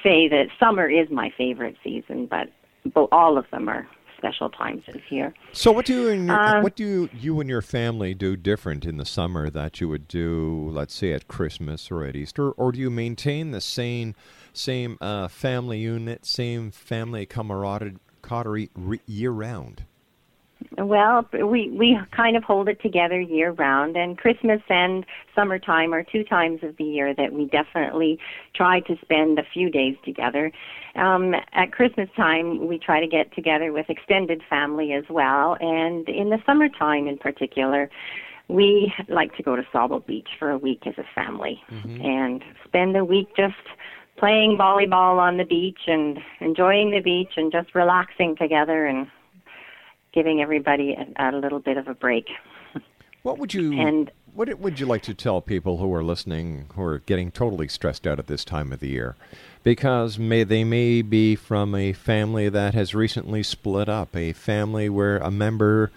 say 0.04 0.28
that 0.30 0.48
summer 0.60 0.88
is 0.90 1.10
my 1.10 1.34
favorite 1.38 1.76
season, 1.84 2.28
but, 2.28 2.50
but 2.94 3.08
all 3.12 3.38
of 3.38 3.46
them 3.52 3.70
are 3.70 3.88
special 4.18 4.50
times 4.50 4.84
this 4.88 5.02
year. 5.10 5.34
So, 5.52 5.72
what 5.72 5.86
do 5.86 5.94
you 5.94 6.10
and 6.10 6.28
your, 6.28 6.40
Uh, 6.40 6.62
what 6.62 6.76
do 6.76 6.86
you, 6.86 7.10
you 7.12 7.40
and 7.40 7.50
your 7.50 7.64
family 7.64 8.14
do 8.14 8.36
different 8.36 8.86
in 8.86 8.98
the 8.98 9.06
summer 9.06 9.50
that 9.50 9.82
you 9.82 9.88
would 9.90 10.08
do, 10.08 10.70
let's 10.72 10.94
say, 10.94 11.12
at 11.14 11.28
Christmas 11.28 11.90
or 11.90 12.04
at 12.04 12.16
Easter, 12.16 12.52
or 12.52 12.72
do 12.72 12.80
you 12.80 12.92
maintain 12.92 13.52
the 13.52 13.62
same 13.62 14.14
same 14.54 14.98
uh, 15.02 15.28
family 15.28 15.80
unit, 15.80 16.26
same 16.26 16.72
family 16.72 17.26
camaraderie 17.26 18.70
year 19.08 19.32
round? 19.32 19.86
Well, 20.78 21.28
we 21.34 21.70
we 21.70 22.00
kind 22.16 22.38
of 22.38 22.44
hold 22.44 22.70
it 22.70 22.82
together 22.82 23.20
year 23.20 23.52
round, 23.52 23.98
and 23.98 24.18
Christmas 24.18 24.62
and 24.70 25.06
summertime 25.36 25.94
are 25.94 26.04
two 26.04 26.24
times 26.24 26.60
of 26.64 26.78
the 26.78 26.84
year 26.84 27.14
that 27.16 27.34
we 27.34 27.46
definitely 27.46 28.20
try 28.56 28.80
to 28.82 28.96
spend 29.02 29.40
a 29.40 29.44
few 29.54 29.70
days 29.70 29.96
together. 30.04 30.52
Um, 30.96 31.34
at 31.54 31.72
Christmas 31.72 32.10
time, 32.16 32.68
we 32.68 32.78
try 32.78 33.00
to 33.00 33.08
get 33.08 33.34
together 33.34 33.72
with 33.72 33.90
extended 33.90 34.42
family 34.50 34.94
as 34.94 35.04
well, 35.10 35.58
and 35.60 36.08
in 36.08 36.30
the 36.30 36.40
summertime, 36.46 37.08
in 37.08 37.18
particular, 37.18 37.90
we 38.48 38.94
like 39.08 39.36
to 39.38 39.44
go 39.44 39.56
to 39.56 39.64
Sauble 39.74 40.06
Beach 40.06 40.28
for 40.38 40.52
a 40.52 40.58
week 40.58 40.82
as 40.86 40.94
a 40.98 41.06
family 41.16 41.62
and 42.04 42.44
spend 42.66 42.98
a 42.98 43.06
week 43.06 43.30
just 43.36 43.56
playing 44.18 44.58
volleyball 44.58 45.18
on 45.18 45.38
the 45.38 45.46
beach 45.46 45.80
and 45.88 46.20
enjoying 46.42 46.92
the 46.92 47.00
beach 47.00 47.32
and 47.38 47.52
just 47.52 47.74
relaxing 47.74 48.36
together 48.36 48.86
and 48.86 49.08
giving 50.14 50.42
everybody 50.42 50.94
a, 50.94 51.30
a 51.30 51.38
little 51.38 51.60
bit 51.60 51.78
of 51.78 51.88
a 51.88 51.94
break. 51.94 52.28
What 53.24 53.38
would 53.38 53.54
you 53.54 53.80
And- 53.80 54.12
what 54.34 54.60
would 54.60 54.80
you 54.80 54.86
like 54.86 55.02
to 55.04 55.14
tell 55.14 55.42
people 55.42 55.78
who 55.78 55.94
are 55.94 56.04
listening 56.04 56.68
who 56.76 56.82
are 56.84 57.00
getting 57.00 57.32
totally 57.32 57.68
stressed 57.68 58.08
out 58.08 58.18
at 58.18 58.28
this 58.28 58.46
time 58.46 58.72
of 58.72 58.80
the 58.80 58.88
year? 58.88 59.16
Because 59.64 60.18
may 60.18 60.44
they 60.44 60.64
may 60.64 61.02
be 61.02 61.36
from 61.36 61.76
a 61.76 61.92
family 61.94 62.48
that 62.50 62.74
has 62.74 62.96
recently 62.96 63.44
split 63.44 63.90
up, 63.90 64.16
a 64.16 64.32
family 64.34 64.90
where 64.90 65.18
a 65.18 65.30
member 65.30 65.92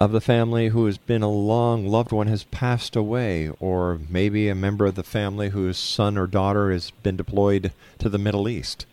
of 0.00 0.12
the 0.12 0.20
family 0.20 0.68
who 0.68 0.86
has 0.86 0.98
been 0.98 1.22
a 1.22 1.30
long 1.30 1.86
loved 1.86 2.12
one 2.12 2.28
has 2.28 2.44
passed 2.44 2.96
away, 2.96 3.50
or 3.60 4.00
maybe 4.08 4.48
a 4.48 4.54
member 4.54 4.86
of 4.86 4.94
the 4.94 5.02
family 5.02 5.50
whose 5.50 5.76
son 5.78 6.16
or 6.16 6.26
daughter 6.26 6.70
has 6.72 6.92
been 7.02 7.16
deployed 7.16 7.72
to 7.98 8.08
the 8.08 8.18
Middle 8.18 8.48
East. 8.48 8.86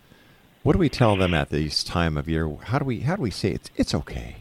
What 0.64 0.74
do 0.74 0.80
we 0.80 0.90
tell 0.90 1.16
them 1.16 1.34
at 1.34 1.50
this 1.50 1.84
time 1.84 2.18
of 2.18 2.28
year? 2.28 2.50
How 2.64 2.80
do 2.80 2.86
we 2.86 3.00
how 3.02 3.16
do 3.16 3.22
we 3.22 3.32
say 3.32 3.52
it's 3.52 3.70
it's 3.76 3.96
okay? 3.96 4.36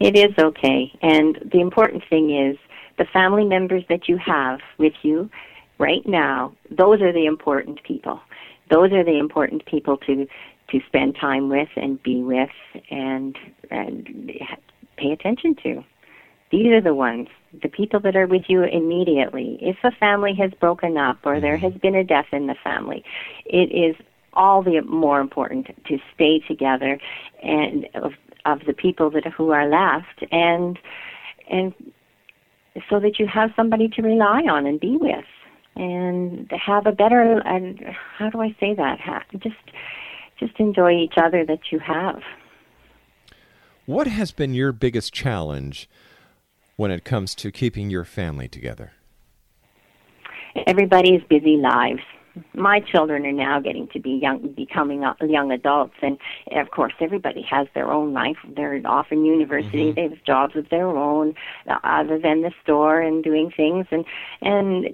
It 0.00 0.16
is 0.16 0.32
okay. 0.38 0.92
And 1.02 1.38
the 1.52 1.60
important 1.60 2.04
thing 2.08 2.30
is 2.30 2.56
the 2.98 3.06
family 3.06 3.44
members 3.44 3.84
that 3.88 4.08
you 4.08 4.18
have 4.18 4.60
with 4.76 4.92
you 5.02 5.30
right 5.78 6.06
now, 6.06 6.52
those 6.70 7.00
are 7.00 7.12
the 7.12 7.26
important 7.26 7.82
people. 7.82 8.20
Those 8.70 8.92
are 8.92 9.04
the 9.04 9.18
important 9.18 9.64
people 9.66 9.96
to 9.98 10.26
to 10.70 10.80
spend 10.86 11.16
time 11.16 11.48
with 11.48 11.68
and 11.76 12.02
be 12.02 12.22
with 12.22 12.50
and 12.90 13.36
and 13.70 14.32
pay 14.96 15.12
attention 15.12 15.56
to. 15.62 15.82
These 16.50 16.68
are 16.68 16.80
the 16.80 16.94
ones, 16.94 17.28
the 17.62 17.68
people 17.68 18.00
that 18.00 18.16
are 18.16 18.26
with 18.26 18.44
you 18.48 18.62
immediately. 18.62 19.58
If 19.60 19.76
a 19.84 19.90
family 19.90 20.34
has 20.34 20.50
broken 20.60 20.96
up 20.96 21.18
or 21.24 21.40
there 21.40 21.56
mm-hmm. 21.56 21.72
has 21.72 21.74
been 21.74 21.94
a 21.94 22.04
death 22.04 22.28
in 22.32 22.46
the 22.46 22.54
family, 22.64 23.04
it 23.44 23.70
is 23.72 23.96
all 24.32 24.62
the 24.62 24.80
more 24.82 25.20
important 25.20 25.66
to 25.86 25.98
stay 26.14 26.40
together 26.40 26.98
and 27.42 27.86
of, 27.94 28.12
of 28.44 28.60
the 28.66 28.72
people 28.72 29.10
that 29.10 29.26
who 29.26 29.50
are 29.50 29.68
left 29.68 30.24
and 30.30 30.78
and 31.50 31.74
so 32.88 33.00
that 33.00 33.18
you 33.18 33.26
have 33.26 33.50
somebody 33.56 33.88
to 33.88 34.02
rely 34.02 34.42
on 34.42 34.66
and 34.66 34.78
be 34.78 34.96
with 35.00 35.24
and 35.76 36.50
have 36.50 36.86
a 36.86 36.92
better 36.92 37.40
and 37.44 37.82
how 38.16 38.30
do 38.30 38.40
I 38.40 38.54
say 38.60 38.74
that? 38.74 38.98
Just 39.38 39.56
just 40.38 40.58
enjoy 40.58 40.92
each 40.92 41.14
other 41.16 41.44
that 41.46 41.72
you 41.72 41.78
have. 41.80 42.22
What 43.86 44.06
has 44.06 44.32
been 44.32 44.54
your 44.54 44.72
biggest 44.72 45.12
challenge 45.12 45.88
when 46.76 46.90
it 46.90 47.04
comes 47.04 47.34
to 47.36 47.50
keeping 47.50 47.90
your 47.90 48.04
family 48.04 48.46
together? 48.46 48.92
everybody's 50.66 51.22
busy 51.28 51.56
lives 51.56 52.02
my 52.54 52.80
children 52.80 53.26
are 53.26 53.32
now 53.32 53.60
getting 53.60 53.88
to 53.88 54.00
be 54.00 54.10
young, 54.10 54.48
becoming 54.48 55.04
uh, 55.04 55.14
young 55.20 55.52
adults, 55.52 55.94
and 56.02 56.18
of 56.52 56.70
course, 56.70 56.92
everybody 57.00 57.42
has 57.42 57.66
their 57.74 57.90
own 57.90 58.12
life. 58.12 58.36
They're 58.56 58.80
off 58.84 59.12
in 59.12 59.24
university; 59.24 59.86
mm-hmm. 59.86 59.94
they 59.94 60.02
have 60.02 60.24
jobs 60.24 60.56
of 60.56 60.68
their 60.68 60.88
own, 60.88 61.34
uh, 61.66 61.78
other 61.84 62.18
than 62.18 62.42
the 62.42 62.52
store 62.62 63.00
and 63.00 63.22
doing 63.22 63.50
things, 63.50 63.86
and 63.90 64.04
and 64.40 64.84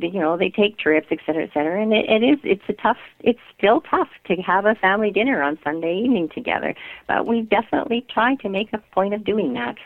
you 0.00 0.20
know 0.20 0.36
they 0.36 0.50
take 0.50 0.78
trips, 0.78 1.08
et 1.10 1.18
cetera, 1.24 1.44
et 1.44 1.50
cetera. 1.52 1.82
And 1.82 1.92
it, 1.92 2.08
it 2.08 2.22
is 2.22 2.38
it's 2.42 2.68
a 2.68 2.74
tough, 2.74 2.98
it's 3.20 3.40
still 3.56 3.80
tough 3.80 4.08
to 4.26 4.36
have 4.36 4.66
a 4.66 4.74
family 4.74 5.10
dinner 5.10 5.42
on 5.42 5.58
Sunday 5.64 5.98
evening 5.98 6.28
together, 6.28 6.74
but 7.06 7.26
we 7.26 7.42
definitely 7.42 8.04
try 8.08 8.34
to 8.36 8.48
make 8.48 8.72
a 8.72 8.78
point 8.92 9.14
of 9.14 9.24
doing 9.24 9.54
that. 9.54 9.76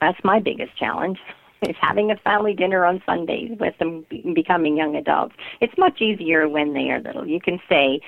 That's 0.00 0.22
my 0.24 0.40
biggest 0.40 0.76
challenge 0.76 1.20
is 1.62 1.76
having 1.80 2.10
a 2.10 2.16
family 2.16 2.54
dinner 2.54 2.84
on 2.84 3.02
Sundays 3.06 3.50
with 3.58 3.76
them 3.78 4.04
becoming 4.34 4.76
young 4.76 4.96
adults. 4.96 5.34
It's 5.60 5.76
much 5.78 6.00
easier 6.00 6.48
when 6.48 6.74
they 6.74 6.90
are 6.90 7.00
little. 7.00 7.26
You 7.26 7.40
can 7.40 7.60
say, 7.68 8.00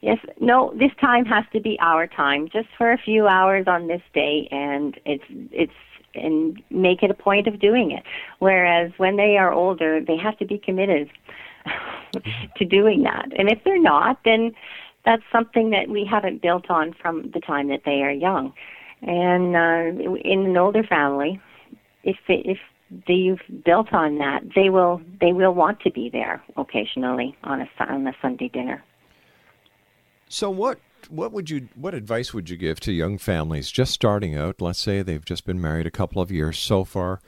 yes, 0.00 0.18
no, 0.40 0.72
this 0.78 0.92
time 1.00 1.24
has 1.26 1.44
to 1.52 1.60
be 1.60 1.78
our 1.80 2.06
time, 2.06 2.48
just 2.48 2.68
for 2.76 2.92
a 2.92 2.98
few 2.98 3.26
hours 3.26 3.66
on 3.66 3.86
this 3.86 4.02
day, 4.14 4.48
and 4.50 4.98
it's 5.04 5.24
it's 5.50 5.72
and 6.14 6.62
make 6.70 7.02
it 7.02 7.10
a 7.10 7.14
point 7.14 7.46
of 7.46 7.58
doing 7.58 7.90
it. 7.90 8.02
Whereas 8.38 8.92
when 8.98 9.16
they 9.16 9.38
are 9.38 9.50
older, 9.50 10.00
they 10.00 10.16
have 10.18 10.36
to 10.38 10.44
be 10.44 10.58
committed 10.58 11.10
to 12.56 12.64
doing 12.64 13.02
that. 13.04 13.28
And 13.36 13.48
if 13.48 13.64
they're 13.64 13.80
not, 13.80 14.18
then 14.24 14.52
that's 15.04 15.22
something 15.32 15.70
that 15.70 15.88
we 15.88 16.04
haven't 16.04 16.42
built 16.42 16.70
on 16.70 16.94
from 17.00 17.30
the 17.32 17.40
time 17.40 17.68
that 17.68 17.82
they 17.84 18.02
are 18.02 18.10
young. 18.10 18.52
And 19.00 19.56
uh, 19.56 20.18
in 20.22 20.46
an 20.46 20.56
older 20.56 20.82
family, 20.82 21.40
if 22.04 22.16
if 22.28 22.58
they've 23.06 23.40
built 23.64 23.92
on 23.92 24.18
that, 24.18 24.42
they 24.54 24.70
will 24.70 25.00
they 25.20 25.32
will 25.32 25.54
want 25.54 25.80
to 25.80 25.90
be 25.90 26.10
there 26.10 26.42
occasionally 26.56 27.36
on 27.44 27.60
a 27.62 27.68
on 27.80 28.06
a 28.06 28.12
Sunday 28.20 28.48
dinner. 28.48 28.82
So 30.28 30.50
what 30.50 30.78
what 31.08 31.32
would 31.32 31.50
you 31.50 31.68
what 31.74 31.94
advice 31.94 32.32
would 32.32 32.50
you 32.50 32.56
give 32.56 32.80
to 32.80 32.92
young 32.92 33.18
families 33.18 33.70
just 33.70 33.92
starting 33.92 34.36
out? 34.36 34.60
Let's 34.60 34.78
say 34.78 35.02
they've 35.02 35.24
just 35.24 35.44
been 35.44 35.60
married 35.60 35.86
a 35.86 35.90
couple 35.90 36.22
of 36.22 36.30
years 36.30 36.58
so 36.58 36.84
far. 36.84 37.20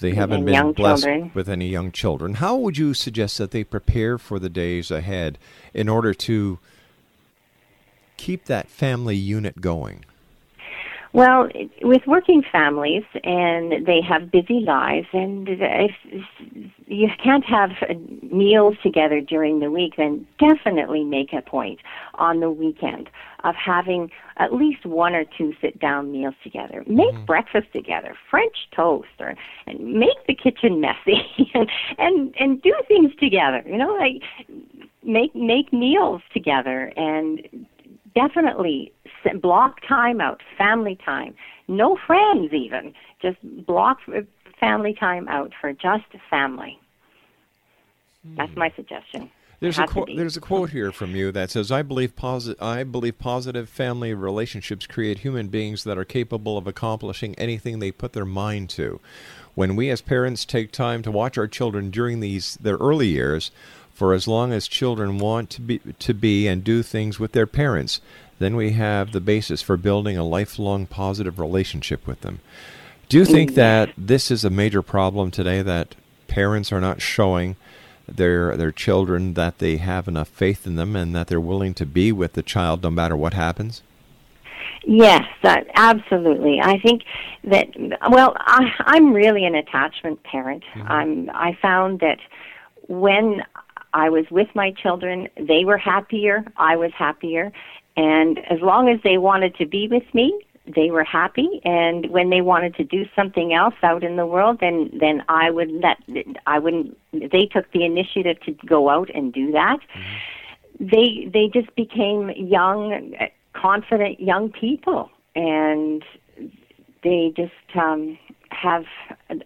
They 0.00 0.14
haven't 0.14 0.44
been 0.44 0.72
blessed 0.72 1.02
children. 1.02 1.32
with 1.34 1.48
any 1.48 1.68
young 1.68 1.90
children. 1.90 2.34
How 2.34 2.56
would 2.56 2.78
you 2.78 2.94
suggest 2.94 3.36
that 3.38 3.50
they 3.50 3.64
prepare 3.64 4.16
for 4.16 4.38
the 4.38 4.48
days 4.48 4.92
ahead 4.92 5.38
in 5.74 5.88
order 5.88 6.14
to 6.14 6.60
keep 8.16 8.44
that 8.44 8.68
family 8.68 9.16
unit 9.16 9.60
going? 9.60 10.04
Well, 11.12 11.48
with 11.82 12.02
working 12.06 12.42
families 12.50 13.04
and 13.24 13.86
they 13.86 14.00
have 14.06 14.30
busy 14.30 14.60
lives, 14.60 15.06
and 15.12 15.48
if 15.48 15.90
you 16.86 17.08
can't 17.22 17.44
have 17.44 17.70
meals 18.22 18.76
together 18.82 19.20
during 19.20 19.60
the 19.60 19.70
week, 19.70 19.94
then 19.96 20.26
definitely 20.38 21.04
make 21.04 21.32
a 21.32 21.42
point 21.42 21.80
on 22.14 22.40
the 22.40 22.50
weekend 22.50 23.08
of 23.44 23.54
having 23.54 24.10
at 24.36 24.52
least 24.52 24.84
one 24.84 25.14
or 25.14 25.24
two 25.36 25.54
sit 25.60 25.78
down 25.80 26.12
meals 26.12 26.34
together. 26.42 26.84
Make 26.86 27.14
mm-hmm. 27.14 27.24
breakfast 27.24 27.68
together, 27.72 28.14
French 28.30 28.56
toast, 28.74 29.08
or 29.18 29.34
and 29.66 29.94
make 29.94 30.26
the 30.26 30.34
kitchen 30.34 30.80
messy, 30.80 31.22
and 31.54 31.70
and 31.98 32.34
and 32.38 32.60
do 32.62 32.74
things 32.86 33.12
together. 33.18 33.62
You 33.64 33.78
know, 33.78 33.94
like 33.94 34.22
make 35.02 35.34
make 35.34 35.72
meals 35.72 36.22
together 36.32 36.92
and 36.96 37.66
definitely 38.14 38.92
block 39.40 39.80
time 39.86 40.20
out, 40.20 40.40
family 40.56 40.98
time. 41.04 41.34
No 41.68 41.98
friends 42.06 42.52
even. 42.52 42.94
Just 43.20 43.38
block 43.66 43.98
uh, 44.08 44.20
family 44.60 44.94
time 44.94 45.28
out 45.28 45.52
for 45.60 45.72
just 45.72 46.04
family. 46.30 46.78
That's 48.36 48.52
hmm. 48.52 48.58
my 48.58 48.72
suggestion. 48.74 49.30
There's 49.60 49.78
a 49.78 49.86
quote. 49.86 50.08
There's 50.14 50.36
a 50.36 50.40
quote 50.40 50.70
here 50.70 50.92
from 50.92 51.16
you 51.16 51.32
that 51.32 51.50
says, 51.50 51.72
"I 51.72 51.82
believe 51.82 52.14
posi- 52.14 52.60
I 52.62 52.84
believe 52.84 53.18
positive 53.18 53.68
family 53.68 54.14
relationships 54.14 54.86
create 54.86 55.18
human 55.18 55.48
beings 55.48 55.82
that 55.82 55.98
are 55.98 56.04
capable 56.04 56.56
of 56.56 56.68
accomplishing 56.68 57.34
anything 57.34 57.78
they 57.80 57.90
put 57.90 58.12
their 58.12 58.24
mind 58.24 58.70
to. 58.70 59.00
When 59.56 59.74
we 59.74 59.90
as 59.90 60.00
parents 60.00 60.44
take 60.44 60.70
time 60.70 61.02
to 61.02 61.10
watch 61.10 61.36
our 61.36 61.48
children 61.48 61.90
during 61.90 62.20
these 62.20 62.56
their 62.60 62.76
early 62.76 63.08
years, 63.08 63.50
for 63.98 64.14
as 64.14 64.28
long 64.28 64.52
as 64.52 64.68
children 64.68 65.18
want 65.18 65.50
to 65.50 65.60
be 65.60 65.80
to 65.98 66.14
be 66.14 66.46
and 66.46 66.62
do 66.62 66.84
things 66.84 67.18
with 67.18 67.32
their 67.32 67.48
parents, 67.48 68.00
then 68.38 68.54
we 68.54 68.70
have 68.70 69.10
the 69.10 69.20
basis 69.20 69.60
for 69.60 69.76
building 69.76 70.16
a 70.16 70.22
lifelong 70.22 70.86
positive 70.86 71.40
relationship 71.40 72.06
with 72.06 72.20
them. 72.20 72.38
Do 73.08 73.18
you 73.18 73.24
think 73.24 73.56
that 73.56 73.90
this 73.98 74.30
is 74.30 74.44
a 74.44 74.50
major 74.50 74.82
problem 74.82 75.32
today 75.32 75.62
that 75.62 75.96
parents 76.28 76.70
are 76.70 76.80
not 76.80 77.02
showing 77.02 77.56
their 78.06 78.56
their 78.56 78.70
children 78.70 79.34
that 79.34 79.58
they 79.58 79.78
have 79.78 80.06
enough 80.06 80.28
faith 80.28 80.64
in 80.64 80.76
them 80.76 80.94
and 80.94 81.12
that 81.16 81.26
they're 81.26 81.40
willing 81.40 81.74
to 81.74 81.84
be 81.84 82.12
with 82.12 82.34
the 82.34 82.42
child 82.44 82.84
no 82.84 82.92
matter 82.92 83.16
what 83.16 83.34
happens? 83.34 83.82
Yes, 84.84 85.24
uh, 85.42 85.56
absolutely. 85.74 86.60
I 86.62 86.78
think 86.78 87.02
that 87.42 87.66
well, 88.08 88.36
I, 88.38 88.70
I'm 88.78 89.12
really 89.12 89.44
an 89.44 89.56
attachment 89.56 90.22
parent. 90.22 90.62
Mm-hmm. 90.76 90.92
I'm 90.92 91.30
I 91.30 91.58
found 91.60 91.98
that 91.98 92.20
when 92.88 93.42
I 93.94 94.10
was 94.10 94.24
with 94.30 94.48
my 94.54 94.70
children, 94.72 95.28
they 95.36 95.64
were 95.64 95.78
happier, 95.78 96.44
I 96.56 96.76
was 96.76 96.92
happier, 96.92 97.52
and 97.96 98.38
as 98.50 98.60
long 98.60 98.88
as 98.88 99.00
they 99.02 99.18
wanted 99.18 99.56
to 99.56 99.66
be 99.66 99.88
with 99.88 100.04
me, 100.14 100.40
they 100.74 100.90
were 100.90 101.04
happy. 101.04 101.60
And 101.64 102.10
when 102.10 102.30
they 102.30 102.40
wanted 102.40 102.74
to 102.76 102.84
do 102.84 103.06
something 103.16 103.52
else 103.52 103.74
out 103.82 104.04
in 104.04 104.16
the 104.16 104.26
world, 104.26 104.58
then 104.60 104.90
then 104.98 105.24
I 105.28 105.50
would 105.50 105.70
let 105.70 105.98
I 106.46 106.58
wouldn't. 106.58 106.96
They 107.12 107.46
took 107.46 107.70
the 107.72 107.84
initiative 107.84 108.40
to 108.42 108.52
go 108.66 108.88
out 108.88 109.10
and 109.14 109.32
do 109.32 109.52
that. 109.52 109.78
Mm-hmm. 109.80 110.88
They 110.90 111.30
they 111.32 111.48
just 111.48 111.74
became 111.74 112.30
young, 112.30 113.14
confident 113.52 114.20
young 114.20 114.50
people, 114.50 115.10
and 115.34 116.04
they 117.02 117.32
just 117.36 117.52
um, 117.74 118.18
have 118.50 118.84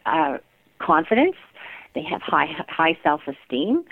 uh, 0.07 0.39
confidence. 0.79 1.37
They 1.95 2.03
have 2.03 2.23
high 2.23 2.49
high 2.69 2.99
self 3.03 3.23
esteem, 3.27 3.85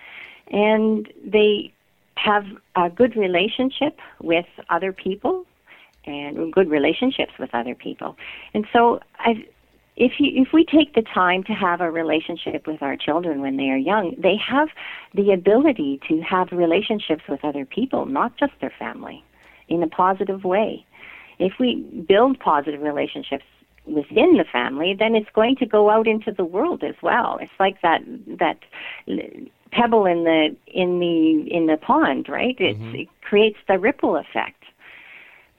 and 0.51 1.12
they 1.24 1.72
have 2.16 2.44
a 2.76 2.90
good 2.90 3.16
relationship 3.16 3.98
with 4.20 4.46
other 4.68 4.92
people 4.92 5.46
and 6.05 6.53
good 6.53 6.68
relationships 6.68 7.32
with 7.38 7.51
other 7.55 7.74
people. 7.74 8.16
And 8.55 8.66
so 8.72 9.01
I 9.18 9.46
if 9.96 10.12
you 10.18 10.30
if 10.42 10.53
we 10.53 10.64
take 10.64 10.94
the 10.94 11.03
time 11.03 11.42
to 11.44 11.53
have 11.53 11.80
a 11.80 11.90
relationship 11.90 12.66
with 12.66 12.82
our 12.82 12.96
children 12.96 13.40
when 13.40 13.57
they 13.57 13.70
are 13.70 13.76
young, 13.76 14.14
they 14.18 14.36
have 14.36 14.68
the 15.14 15.32
ability 15.32 16.01
to 16.09 16.20
have 16.20 16.48
relationships 16.53 17.22
with 17.28 17.44
other 17.44 17.64
people, 17.64 18.07
not 18.07 18.36
just 18.38 18.53
their 18.61 18.72
family, 18.78 19.22
in 19.68 19.82
a 19.82 19.88
positive 19.88 20.44
way. 20.44 20.84
If 21.38 21.55
we 21.59 21.76
build 22.09 22.38
positive 22.38 22.80
relationships 22.80 23.44
within 23.86 24.36
the 24.36 24.44
family, 24.51 24.94
then 24.98 25.14
it's 25.14 25.30
going 25.34 25.57
to 25.57 25.66
go 25.66 25.90
out 25.90 26.07
into 26.07 26.32
the 26.32 26.44
world 26.44 26.82
as 26.82 26.94
well. 27.03 27.38
It's 27.40 27.53
like 27.59 27.80
that 27.82 28.01
that 28.38 28.59
pebble 29.72 30.06
in 30.06 30.24
the 30.24 30.56
in 30.66 31.00
the 31.00 31.54
in 31.54 31.66
the 31.66 31.76
pond, 31.76 32.28
right? 32.28 32.56
It, 32.58 32.78
mm-hmm. 32.78 32.94
it 32.94 33.08
creates 33.22 33.58
the 33.68 33.78
ripple 33.78 34.16
effect. 34.16 34.64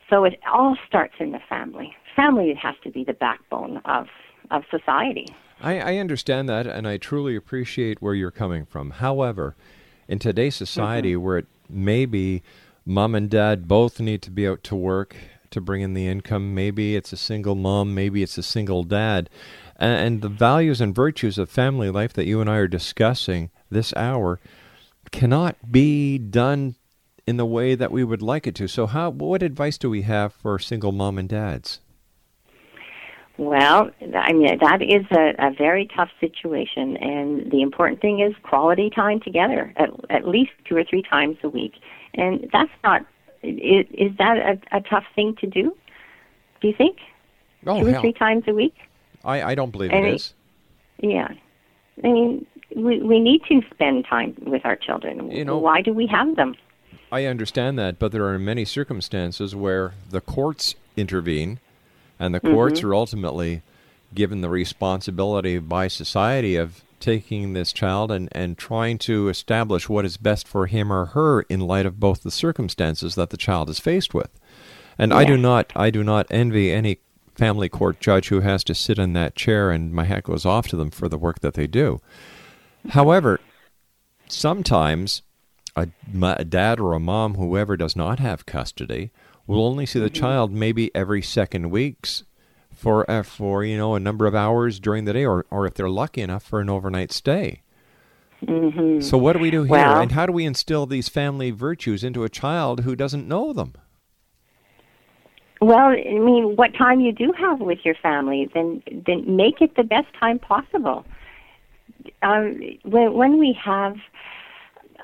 So 0.09 0.25
it 0.25 0.39
all 0.51 0.77
starts 0.87 1.13
in 1.19 1.31
the 1.31 1.39
family. 1.47 1.95
Family 2.15 2.53
has 2.61 2.75
to 2.83 2.89
be 2.89 3.03
the 3.03 3.13
backbone 3.13 3.81
of 3.85 4.07
of 4.49 4.63
society. 4.69 5.27
I, 5.61 5.79
I 5.79 5.97
understand 5.97 6.49
that, 6.49 6.65
and 6.65 6.87
I 6.87 6.97
truly 6.97 7.35
appreciate 7.35 8.01
where 8.01 8.15
you're 8.15 8.31
coming 8.31 8.65
from. 8.65 8.91
However, 8.91 9.55
in 10.07 10.19
today's 10.19 10.55
society, 10.55 11.13
mm-hmm. 11.13 11.23
where 11.23 11.37
it 11.39 11.45
maybe 11.69 12.43
mom 12.85 13.15
and 13.15 13.29
dad 13.29 13.67
both 13.67 13.99
need 13.99 14.21
to 14.23 14.31
be 14.31 14.47
out 14.47 14.63
to 14.63 14.75
work 14.75 15.15
to 15.51 15.61
bring 15.61 15.81
in 15.81 15.93
the 15.93 16.07
income, 16.07 16.55
maybe 16.55 16.95
it's 16.95 17.13
a 17.13 17.17
single 17.17 17.55
mom, 17.55 17.93
maybe 17.93 18.23
it's 18.23 18.37
a 18.37 18.43
single 18.43 18.83
dad, 18.83 19.29
and, 19.81 20.21
the 20.21 20.29
values 20.29 20.79
and 20.79 20.93
virtues 20.93 21.37
of 21.37 21.49
family 21.49 21.89
life 21.89 22.13
that 22.13 22.25
you 22.25 22.39
and 22.39 22.49
I 22.49 22.57
are 22.57 22.67
discussing 22.67 23.49
this 23.69 23.93
hour 23.95 24.39
cannot 25.11 25.71
be 25.71 26.17
done 26.17 26.75
in 27.27 27.37
the 27.37 27.45
way 27.45 27.75
that 27.75 27.91
we 27.91 28.03
would 28.03 28.21
like 28.21 28.47
it 28.47 28.55
to. 28.55 28.67
So, 28.67 28.87
how 28.87 29.09
what 29.09 29.41
advice 29.43 29.77
do 29.77 29.89
we 29.89 30.03
have 30.03 30.33
for 30.33 30.57
single 30.59 30.91
mom 30.91 31.17
and 31.17 31.27
dads? 31.27 31.79
Well, 33.37 33.89
I 34.15 34.33
mean 34.33 34.59
that 34.59 34.81
is 34.81 35.05
a, 35.11 35.33
a 35.39 35.51
very 35.51 35.87
tough 35.95 36.09
situation, 36.19 36.97
and 36.97 37.51
the 37.51 37.61
important 37.61 38.01
thing 38.01 38.19
is 38.19 38.35
quality 38.43 38.89
time 38.89 39.19
together, 39.19 39.73
at, 39.77 39.89
at 40.09 40.27
least 40.27 40.51
two 40.65 40.75
or 40.75 40.83
three 40.83 41.01
times 41.01 41.37
a 41.43 41.49
week. 41.49 41.73
And 42.13 42.47
that's 42.53 42.71
not 42.83 43.05
is, 43.41 43.87
is 43.91 44.11
that 44.17 44.37
a, 44.37 44.77
a 44.77 44.81
tough 44.81 45.05
thing 45.15 45.35
to 45.41 45.47
do? 45.47 45.75
Do 46.61 46.67
you 46.67 46.75
think 46.77 46.97
oh, 47.65 47.79
two 47.79 47.87
hell. 47.87 47.97
or 47.97 48.01
three 48.01 48.13
times 48.13 48.43
a 48.47 48.53
week? 48.53 48.75
I 49.23 49.41
I 49.43 49.55
don't 49.55 49.71
believe 49.71 49.91
and 49.91 50.05
it 50.05 50.15
is. 50.15 50.33
Yeah, 50.99 51.29
I 52.03 52.07
mean 52.07 52.45
we, 52.75 53.01
we 53.01 53.19
need 53.19 53.41
to 53.49 53.61
spend 53.73 54.05
time 54.05 54.35
with 54.45 54.65
our 54.65 54.75
children. 54.75 55.31
You 55.31 55.45
know, 55.45 55.57
why 55.57 55.81
do 55.81 55.93
we 55.93 56.07
have 56.07 56.35
them? 56.35 56.55
I 57.11 57.25
understand 57.25 57.77
that, 57.79 57.99
but 57.99 58.11
there 58.11 58.25
are 58.27 58.39
many 58.39 58.63
circumstances 58.63 59.53
where 59.53 59.93
the 60.09 60.21
courts 60.21 60.75
intervene, 60.95 61.59
and 62.17 62.33
the 62.33 62.39
courts 62.39 62.79
mm-hmm. 62.79 62.89
are 62.89 62.95
ultimately 62.95 63.61
given 64.13 64.41
the 64.41 64.49
responsibility 64.49 65.57
by 65.57 65.87
society 65.87 66.55
of 66.55 66.83
taking 66.99 67.53
this 67.53 67.73
child 67.73 68.11
and, 68.11 68.29
and 68.31 68.57
trying 68.57 68.97
to 68.99 69.27
establish 69.27 69.89
what 69.89 70.05
is 70.05 70.17
best 70.17 70.47
for 70.47 70.67
him 70.67 70.91
or 70.91 71.07
her 71.07 71.41
in 71.43 71.59
light 71.59 71.85
of 71.85 71.99
both 71.99 72.23
the 72.23 72.31
circumstances 72.31 73.15
that 73.15 73.31
the 73.31 73.37
child 73.37 73.69
is 73.69 73.79
faced 73.79 74.13
with. 74.13 74.29
And 74.97 75.13
I 75.13 75.25
do 75.25 75.35
not 75.35 75.73
I 75.75 75.89
do 75.89 76.03
not 76.03 76.27
envy 76.29 76.71
any 76.71 76.99
family 77.35 77.69
court 77.69 77.99
judge 77.99 78.27
who 78.29 78.41
has 78.41 78.63
to 78.65 78.75
sit 78.75 78.99
in 78.99 79.13
that 79.13 79.35
chair 79.35 79.71
and 79.71 79.93
my 79.93 80.03
hat 80.05 80.23
goes 80.23 80.45
off 80.45 80.67
to 80.67 80.75
them 80.75 80.91
for 80.91 81.07
the 81.09 81.17
work 81.17 81.39
that 81.39 81.53
they 81.55 81.67
do. 81.67 81.99
However, 82.89 83.39
sometimes 84.27 85.21
a, 85.75 85.87
a 86.23 86.45
dad 86.45 86.79
or 86.79 86.93
a 86.93 86.99
mom, 86.99 87.35
whoever 87.35 87.77
does 87.77 87.95
not 87.95 88.19
have 88.19 88.45
custody, 88.45 89.11
will 89.47 89.65
only 89.65 89.85
see 89.85 89.99
the 89.99 90.05
Mm-hmm. 90.09 90.13
child 90.21 90.51
maybe 90.51 90.93
every 90.95 91.21
second 91.21 91.69
weeks 91.69 92.23
for 92.73 93.09
uh, 93.09 93.23
for 93.23 93.63
you 93.63 93.77
know 93.77 93.95
a 93.95 93.99
number 93.99 94.25
of 94.25 94.33
hours 94.35 94.79
during 94.79 95.05
the 95.05 95.13
day, 95.13 95.25
or 95.25 95.45
or 95.51 95.65
if 95.67 95.73
they're 95.73 95.89
lucky 95.89 96.21
enough 96.21 96.43
for 96.43 96.59
an 96.61 96.69
overnight 96.69 97.11
stay. 97.11 97.61
hmm 98.45 98.99
So 99.01 99.17
what 99.17 99.33
do 99.33 99.39
we 99.39 99.51
do 99.51 99.63
here, 99.63 99.69
Well- 99.71 100.01
and 100.01 100.11
how 100.13 100.25
do 100.25 100.33
we 100.33 100.45
instill 100.45 100.85
these 100.85 101.09
family 101.09 101.51
virtues 101.51 102.03
into 102.03 102.23
a 102.23 102.29
child 102.29 102.81
who 102.81 102.95
doesn't 102.95 103.27
know 103.27 103.53
them? 103.53 103.73
Well, 105.61 105.89
I 105.89 106.17
mean, 106.17 106.55
what 106.55 106.73
time 106.73 107.01
you 107.01 107.11
do 107.11 107.31
have 107.37 107.59
with 107.59 107.79
your 107.85 107.93
family, 107.95 108.49
then 108.53 108.81
then 109.05 109.35
make 109.37 109.61
it 109.61 109.75
the 109.75 109.83
best 109.83 110.07
time 110.19 110.39
possible. 110.39 111.05
Um, 112.23 112.59
when 112.83 113.13
when 113.13 113.37
we 113.37 113.55
have 113.63 113.95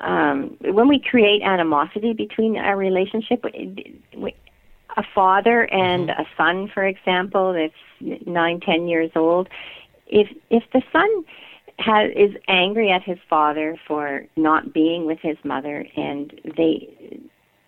um, 0.00 0.56
when 0.60 0.88
we 0.88 0.98
create 0.98 1.42
animosity 1.42 2.12
between 2.12 2.56
a 2.56 2.76
relationship, 2.76 3.44
we- 3.44 4.34
a 4.96 5.02
father 5.14 5.62
and 5.72 6.10
a 6.10 6.26
son, 6.36 6.68
for 6.74 6.84
example, 6.84 7.52
that's 7.52 8.20
nine, 8.26 8.58
ten 8.58 8.88
years 8.88 9.12
old, 9.14 9.48
if 10.08 10.28
if 10.50 10.64
the 10.72 10.82
son 10.92 11.24
has 11.78 12.10
is 12.16 12.34
angry 12.48 12.90
at 12.90 13.04
his 13.04 13.18
father 13.30 13.76
for 13.86 14.24
not 14.36 14.72
being 14.72 15.06
with 15.06 15.20
his 15.20 15.36
mother, 15.44 15.86
and 15.96 16.40
they 16.56 17.20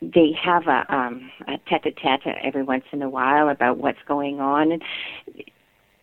they 0.03 0.33
have 0.33 0.67
a 0.67 0.85
um 0.95 1.31
a 1.47 1.59
tete-a-tete 1.69 2.37
every 2.43 2.63
once 2.63 2.85
in 2.93 3.03
a 3.03 3.09
while 3.09 3.49
about 3.49 3.79
what's 3.79 4.03
going 4.07 4.41
on. 4.41 4.73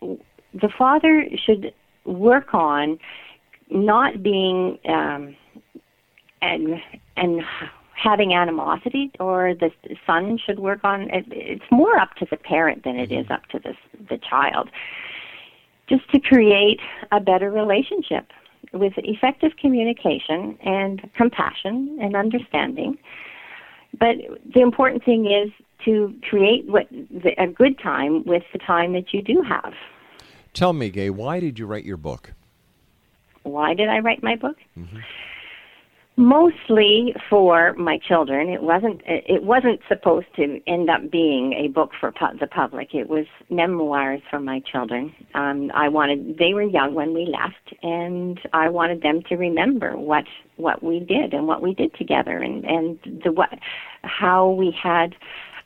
And 0.00 0.20
the 0.54 0.68
father 0.76 1.26
should 1.44 1.72
work 2.04 2.54
on 2.54 2.98
not 3.70 4.22
being 4.22 4.78
um 4.88 5.36
and 6.40 6.80
and 7.16 7.42
having 7.92 8.32
animosity 8.32 9.10
or 9.18 9.54
the 9.54 9.70
son 10.06 10.38
should 10.38 10.60
work 10.60 10.80
on 10.84 11.10
it, 11.10 11.24
it's 11.30 11.64
more 11.70 11.98
up 11.98 12.14
to 12.14 12.26
the 12.30 12.36
parent 12.36 12.84
than 12.84 12.96
it 12.96 13.10
is 13.10 13.26
up 13.30 13.46
to 13.46 13.58
the 13.58 13.74
the 14.08 14.18
child. 14.18 14.70
Just 15.88 16.08
to 16.12 16.20
create 16.20 16.80
a 17.10 17.18
better 17.18 17.50
relationship 17.50 18.26
with 18.72 18.92
effective 18.98 19.52
communication 19.58 20.56
and 20.62 21.10
compassion 21.16 21.98
and 22.00 22.14
understanding 22.14 22.98
but 23.98 24.16
the 24.54 24.60
important 24.60 25.04
thing 25.04 25.26
is 25.26 25.50
to 25.84 26.14
create 26.28 26.66
what 26.66 26.88
the, 26.90 27.32
a 27.38 27.46
good 27.46 27.78
time 27.78 28.24
with 28.24 28.42
the 28.52 28.58
time 28.58 28.92
that 28.92 29.12
you 29.12 29.22
do 29.22 29.42
have. 29.42 29.72
Tell 30.54 30.72
me, 30.72 30.90
Gay, 30.90 31.10
why 31.10 31.40
did 31.40 31.58
you 31.58 31.66
write 31.66 31.84
your 31.84 31.96
book? 31.96 32.32
Why 33.44 33.74
did 33.74 33.88
I 33.88 34.00
write 34.00 34.22
my 34.22 34.36
book? 34.36 34.56
Mm-hmm. 34.76 34.98
Mostly 36.18 37.14
for 37.30 37.74
my 37.74 37.96
children. 37.96 38.48
It 38.48 38.60
wasn't. 38.60 39.02
It 39.06 39.44
wasn't 39.44 39.78
supposed 39.86 40.26
to 40.34 40.60
end 40.66 40.90
up 40.90 41.12
being 41.12 41.52
a 41.52 41.68
book 41.68 41.92
for 42.00 42.10
pu- 42.10 42.36
the 42.40 42.48
public. 42.48 42.92
It 42.92 43.08
was 43.08 43.26
memoirs 43.50 44.20
for 44.28 44.40
my 44.40 44.58
children. 44.58 45.14
Um, 45.34 45.70
I 45.74 45.88
wanted. 45.88 46.36
They 46.36 46.54
were 46.54 46.64
young 46.64 46.94
when 46.94 47.14
we 47.14 47.24
left, 47.24 47.72
and 47.84 48.40
I 48.52 48.68
wanted 48.68 49.00
them 49.02 49.22
to 49.28 49.36
remember 49.36 49.96
what 49.96 50.24
what 50.56 50.82
we 50.82 50.98
did 50.98 51.34
and 51.34 51.46
what 51.46 51.62
we 51.62 51.72
did 51.72 51.94
together, 51.94 52.36
and 52.38 52.64
and 52.64 52.98
the 53.22 53.30
what 53.30 53.50
how 54.02 54.48
we 54.48 54.72
had 54.72 55.14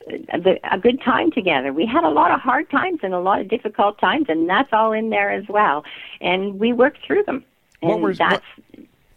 the, 0.06 0.60
a 0.70 0.78
good 0.78 1.00
time 1.00 1.30
together. 1.30 1.72
We 1.72 1.86
had 1.86 2.04
a 2.04 2.10
lot 2.10 2.30
of 2.30 2.40
hard 2.40 2.70
times 2.70 3.00
and 3.02 3.14
a 3.14 3.20
lot 3.20 3.40
of 3.40 3.48
difficult 3.48 3.98
times, 3.98 4.26
and 4.28 4.50
that's 4.50 4.68
all 4.74 4.92
in 4.92 5.08
there 5.08 5.30
as 5.30 5.44
well. 5.48 5.82
And 6.20 6.60
we 6.60 6.74
worked 6.74 6.98
through 7.06 7.22
them. 7.22 7.42
And 7.80 7.90
What 7.92 8.00
were- 8.02 8.14
that's 8.14 8.44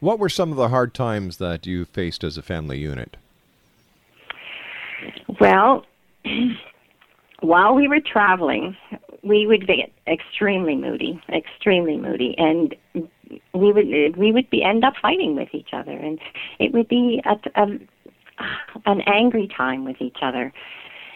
What 0.06 0.20
were 0.20 0.30
some 0.30 0.52
of 0.52 0.58
the 0.58 0.70
hard 0.70 0.94
times 0.94 1.38
that 1.38 1.66
you 1.66 1.84
faced 1.84 2.24
as 2.24 2.38
a 2.38 2.44
family 2.44 2.78
unit? 2.78 3.18
Well, 5.40 5.84
while 7.40 7.74
we 7.74 7.88
were 7.88 8.02
traveling, 8.02 8.78
we 9.24 9.48
would 9.48 9.66
get 9.66 9.92
extremely 10.06 10.76
moody, 10.76 11.20
extremely 11.30 11.98
moody, 11.98 12.36
and 12.38 12.76
we 13.56 13.74
would 13.74 14.16
we 14.16 14.32
would 14.32 14.48
be 14.52 14.62
end 14.62 14.84
up 14.86 14.94
fighting 15.02 15.36
with 15.36 15.50
each 15.54 15.70
other, 15.74 15.94
and 15.94 16.20
it 16.60 16.72
would 16.72 16.88
be 16.88 17.24
a, 17.26 17.64
a, 17.64 17.68
an 18.86 19.02
angry 19.08 19.48
time 19.58 19.86
with 19.86 20.00
each 20.00 20.18
other. 20.22 20.54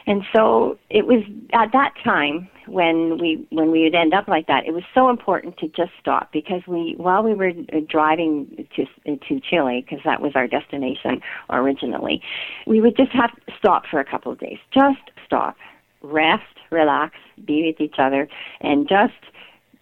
And 0.10 0.24
so 0.36 0.80
it 0.90 1.06
was 1.06 1.24
at 1.54 1.72
that 1.72 1.94
time 2.04 2.50
when 2.68 3.20
we 3.20 3.46
when 3.52 3.70
we 3.70 3.84
would 3.84 3.94
end 3.94 4.12
up 4.12 4.28
like 4.28 4.48
that. 4.48 4.66
It 4.66 4.74
was 4.74 4.82
so 4.92 5.08
important 5.08 5.58
to 5.58 5.68
just 5.68 5.92
stop 6.00 6.32
because 6.34 6.64
we 6.66 6.96
while 6.98 7.22
we 7.22 7.36
were 7.36 7.50
uh, 7.50 7.82
driving 7.88 8.68
to 8.76 8.86
to 9.06 9.40
Chile 9.40 9.86
because 9.88 10.04
that 10.06 10.20
was 10.20 10.32
our 10.34 10.48
destination 10.48 11.22
originally, 11.52 12.24
we 12.66 12.82
would 12.82 12.98
just 12.98 13.12
have 13.12 13.30
to 13.36 13.54
stop 13.56 13.84
for 13.86 14.00
a 14.00 14.04
couple 14.06 14.32
of 14.32 14.40
days. 14.40 14.58
Just 14.74 15.12
stop, 15.24 15.56
rest, 16.02 16.58
relax, 16.72 17.14
be 17.46 17.68
with 17.68 17.80
each 17.80 18.00
other, 18.00 18.28
and 18.62 18.90
just 18.90 19.14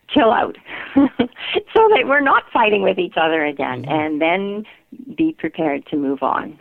chill 0.09 0.33
out 0.33 0.57
so 0.95 1.07
that 1.15 2.03
we're 2.03 2.19
not 2.19 2.43
fighting 2.51 2.81
with 2.81 2.99
each 2.99 3.15
other 3.15 3.45
again 3.45 3.83
mm-hmm. 3.83 3.91
and 3.91 4.21
then 4.21 4.65
be 5.17 5.33
prepared 5.37 5.85
to 5.85 5.95
move 5.95 6.21
on 6.21 6.57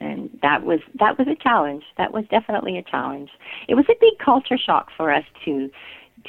and 0.00 0.30
that 0.42 0.64
was 0.64 0.80
that 0.98 1.18
was 1.18 1.28
a 1.28 1.36
challenge. 1.36 1.84
That 1.98 2.12
was 2.12 2.24
definitely 2.30 2.78
a 2.78 2.82
challenge. 2.82 3.30
It 3.68 3.74
was 3.74 3.84
a 3.88 3.94
big 4.00 4.18
culture 4.18 4.58
shock 4.58 4.88
for 4.96 5.12
us 5.12 5.24
to 5.44 5.70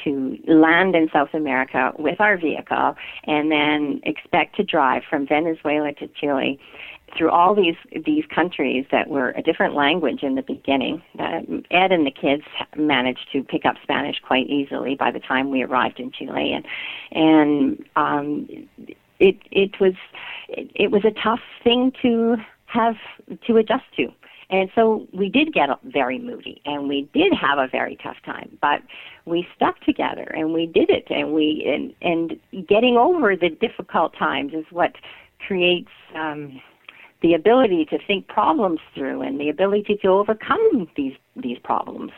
to 0.04 0.38
land 0.46 0.94
in 0.94 1.08
South 1.12 1.34
America 1.34 1.92
with 1.98 2.20
our 2.20 2.36
vehicle 2.36 2.96
and 3.24 3.50
then 3.50 4.00
expect 4.04 4.56
to 4.56 4.64
drive 4.64 5.02
from 5.08 5.26
Venezuela 5.26 5.92
to 5.94 6.08
Chile 6.08 6.58
through 7.16 7.30
all 7.30 7.54
these 7.54 7.76
these 8.04 8.24
countries 8.34 8.86
that 8.90 9.08
were 9.08 9.30
a 9.30 9.42
different 9.42 9.74
language 9.74 10.22
in 10.22 10.34
the 10.34 10.42
beginning. 10.42 11.02
Uh, 11.18 11.40
Ed 11.70 11.92
and 11.92 12.06
the 12.06 12.10
kids 12.10 12.44
managed 12.76 13.30
to 13.32 13.42
pick 13.42 13.64
up 13.66 13.76
Spanish 13.82 14.16
quite 14.20 14.46
easily 14.46 14.94
by 14.94 15.10
the 15.10 15.20
time 15.20 15.50
we 15.50 15.62
arrived 15.62 16.00
in 16.00 16.10
Chile, 16.10 16.52
and 16.52 16.66
and 17.12 17.84
um, 17.96 18.48
it 19.18 19.36
it 19.50 19.78
was 19.80 19.94
it, 20.48 20.70
it 20.74 20.90
was 20.90 21.04
a 21.04 21.10
tough 21.10 21.40
thing 21.62 21.92
to 22.02 22.36
have 22.72 22.96
to 23.46 23.56
adjust 23.56 23.84
to. 23.96 24.08
And 24.50 24.70
so 24.74 25.06
we 25.12 25.28
did 25.30 25.54
get 25.54 25.70
very 25.84 26.18
moody 26.18 26.60
and 26.66 26.86
we 26.86 27.08
did 27.14 27.32
have 27.32 27.58
a 27.58 27.68
very 27.68 27.96
tough 28.02 28.16
time, 28.24 28.58
but 28.60 28.82
we 29.24 29.46
stuck 29.56 29.80
together 29.80 30.24
and 30.24 30.52
we 30.52 30.66
did 30.66 30.90
it 30.90 31.06
and 31.08 31.32
we 31.32 31.64
and 31.66 31.94
and 32.02 32.66
getting 32.66 32.96
over 32.96 33.34
the 33.34 33.48
difficult 33.48 34.14
times 34.18 34.52
is 34.52 34.66
what 34.70 34.92
creates 35.46 35.90
um 36.14 36.60
the 37.22 37.34
ability 37.34 37.86
to 37.86 37.98
think 38.06 38.26
problems 38.26 38.80
through 38.94 39.22
and 39.22 39.40
the 39.40 39.48
ability 39.48 39.98
to 40.02 40.08
overcome 40.08 40.88
these 40.96 41.14
these 41.34 41.58
problems. 41.58 42.12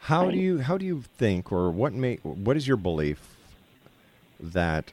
How 0.00 0.30
do 0.30 0.38
you 0.38 0.58
how 0.58 0.78
do 0.78 0.84
you 0.84 1.02
think, 1.18 1.52
or 1.52 1.70
what 1.70 1.92
may 1.92 2.16
what 2.22 2.56
is 2.56 2.66
your 2.66 2.76
belief 2.76 3.36
that 4.40 4.92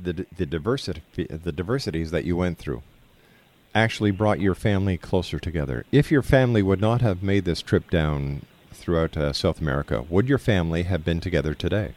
the 0.00 0.26
the 0.36 0.46
diversity 0.46 1.02
the 1.14 1.52
diversities 1.52 2.10
that 2.10 2.24
you 2.24 2.36
went 2.36 2.58
through 2.58 2.82
actually 3.74 4.10
brought 4.10 4.40
your 4.40 4.54
family 4.54 4.96
closer 4.96 5.38
together? 5.38 5.84
If 5.92 6.10
your 6.10 6.22
family 6.22 6.62
would 6.62 6.80
not 6.80 7.00
have 7.00 7.22
made 7.22 7.44
this 7.44 7.62
trip 7.62 7.90
down 7.90 8.42
throughout 8.72 9.16
uh, 9.16 9.32
South 9.32 9.60
America, 9.60 10.04
would 10.08 10.28
your 10.28 10.38
family 10.38 10.84
have 10.84 11.04
been 11.04 11.20
together 11.20 11.54
today? 11.54 11.94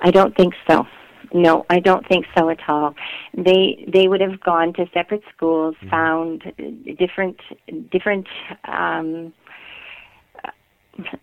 I 0.00 0.10
don't 0.10 0.36
think 0.36 0.54
so. 0.68 0.86
No, 1.32 1.66
I 1.68 1.80
don't 1.80 2.06
think 2.08 2.24
so 2.36 2.48
at 2.48 2.60
all. 2.68 2.94
They 3.36 3.84
they 3.92 4.08
would 4.08 4.20
have 4.20 4.40
gone 4.40 4.72
to 4.74 4.86
separate 4.94 5.22
schools, 5.34 5.74
found 5.90 6.44
uh, 6.46 6.94
different 6.98 7.38
different 7.90 8.26
um, 8.64 9.34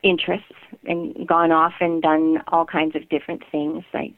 interests, 0.04 0.52
and 0.88 1.28
gone 1.28 1.52
off 1.52 1.74
and 1.80 2.02
done 2.02 2.42
all 2.48 2.66
kinds 2.66 2.96
of 2.96 3.08
different 3.10 3.44
things 3.52 3.84
like 3.94 4.14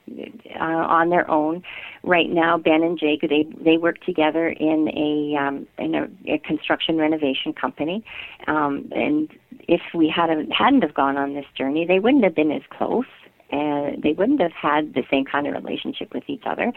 uh, 0.58 0.62
on 0.62 1.10
their 1.10 1.28
own. 1.30 1.62
Right 2.02 2.30
now, 2.30 2.58
Ben 2.58 2.82
and 2.82 2.98
Jake 2.98 3.22
they 3.22 3.46
they 3.62 3.76
work 3.76 4.00
together 4.04 4.48
in 4.48 4.88
a 4.88 5.36
um, 5.40 5.66
in 5.78 5.94
a, 5.94 6.08
a 6.32 6.38
construction 6.38 6.96
renovation 6.96 7.52
company, 7.52 8.04
um, 8.46 8.90
and 8.94 9.30
if 9.68 9.80
we 9.94 10.08
hadn't 10.14 10.50
hadn't 10.50 10.82
have 10.82 10.94
gone 10.94 11.16
on 11.16 11.34
this 11.34 11.46
journey, 11.56 11.86
they 11.86 11.98
wouldn't 11.98 12.24
have 12.24 12.34
been 12.34 12.52
as 12.52 12.62
close 12.70 13.06
and 13.50 14.02
they 14.02 14.12
wouldn't 14.12 14.40
have 14.40 14.52
had 14.52 14.94
the 14.94 15.02
same 15.10 15.24
kind 15.24 15.46
of 15.46 15.54
relationship 15.54 16.12
with 16.12 16.24
each 16.26 16.42
other. 16.44 16.72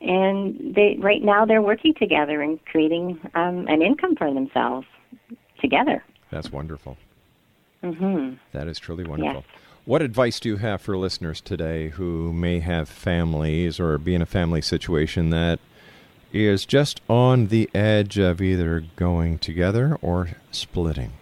And 0.00 0.74
they 0.74 0.96
right 0.98 1.22
now 1.22 1.44
they're 1.44 1.62
working 1.62 1.94
together 1.94 2.40
and 2.40 2.64
creating 2.66 3.20
um, 3.34 3.66
an 3.68 3.82
income 3.82 4.16
for 4.16 4.32
themselves 4.32 4.86
together. 5.60 6.02
That's 6.30 6.50
wonderful. 6.50 6.96
Hmm 7.92 8.34
That 8.52 8.66
is 8.68 8.78
truly 8.78 9.04
wonderful. 9.04 9.44
What 9.84 10.00
advice 10.00 10.40
do 10.40 10.48
you 10.48 10.56
have 10.56 10.80
for 10.80 10.96
listeners 10.96 11.40
today 11.42 11.90
who 11.90 12.32
may 12.32 12.60
have 12.60 12.88
families 12.88 13.78
or 13.78 13.98
be 13.98 14.14
in 14.14 14.22
a 14.22 14.26
family 14.26 14.62
situation 14.62 15.28
that 15.30 15.60
is 16.32 16.64
just 16.64 17.00
on 17.08 17.48
the 17.48 17.68
edge 17.74 18.18
of 18.18 18.40
either 18.40 18.82
going 18.96 19.38
together 19.38 19.98
or 20.00 20.30
splitting? 20.50 21.12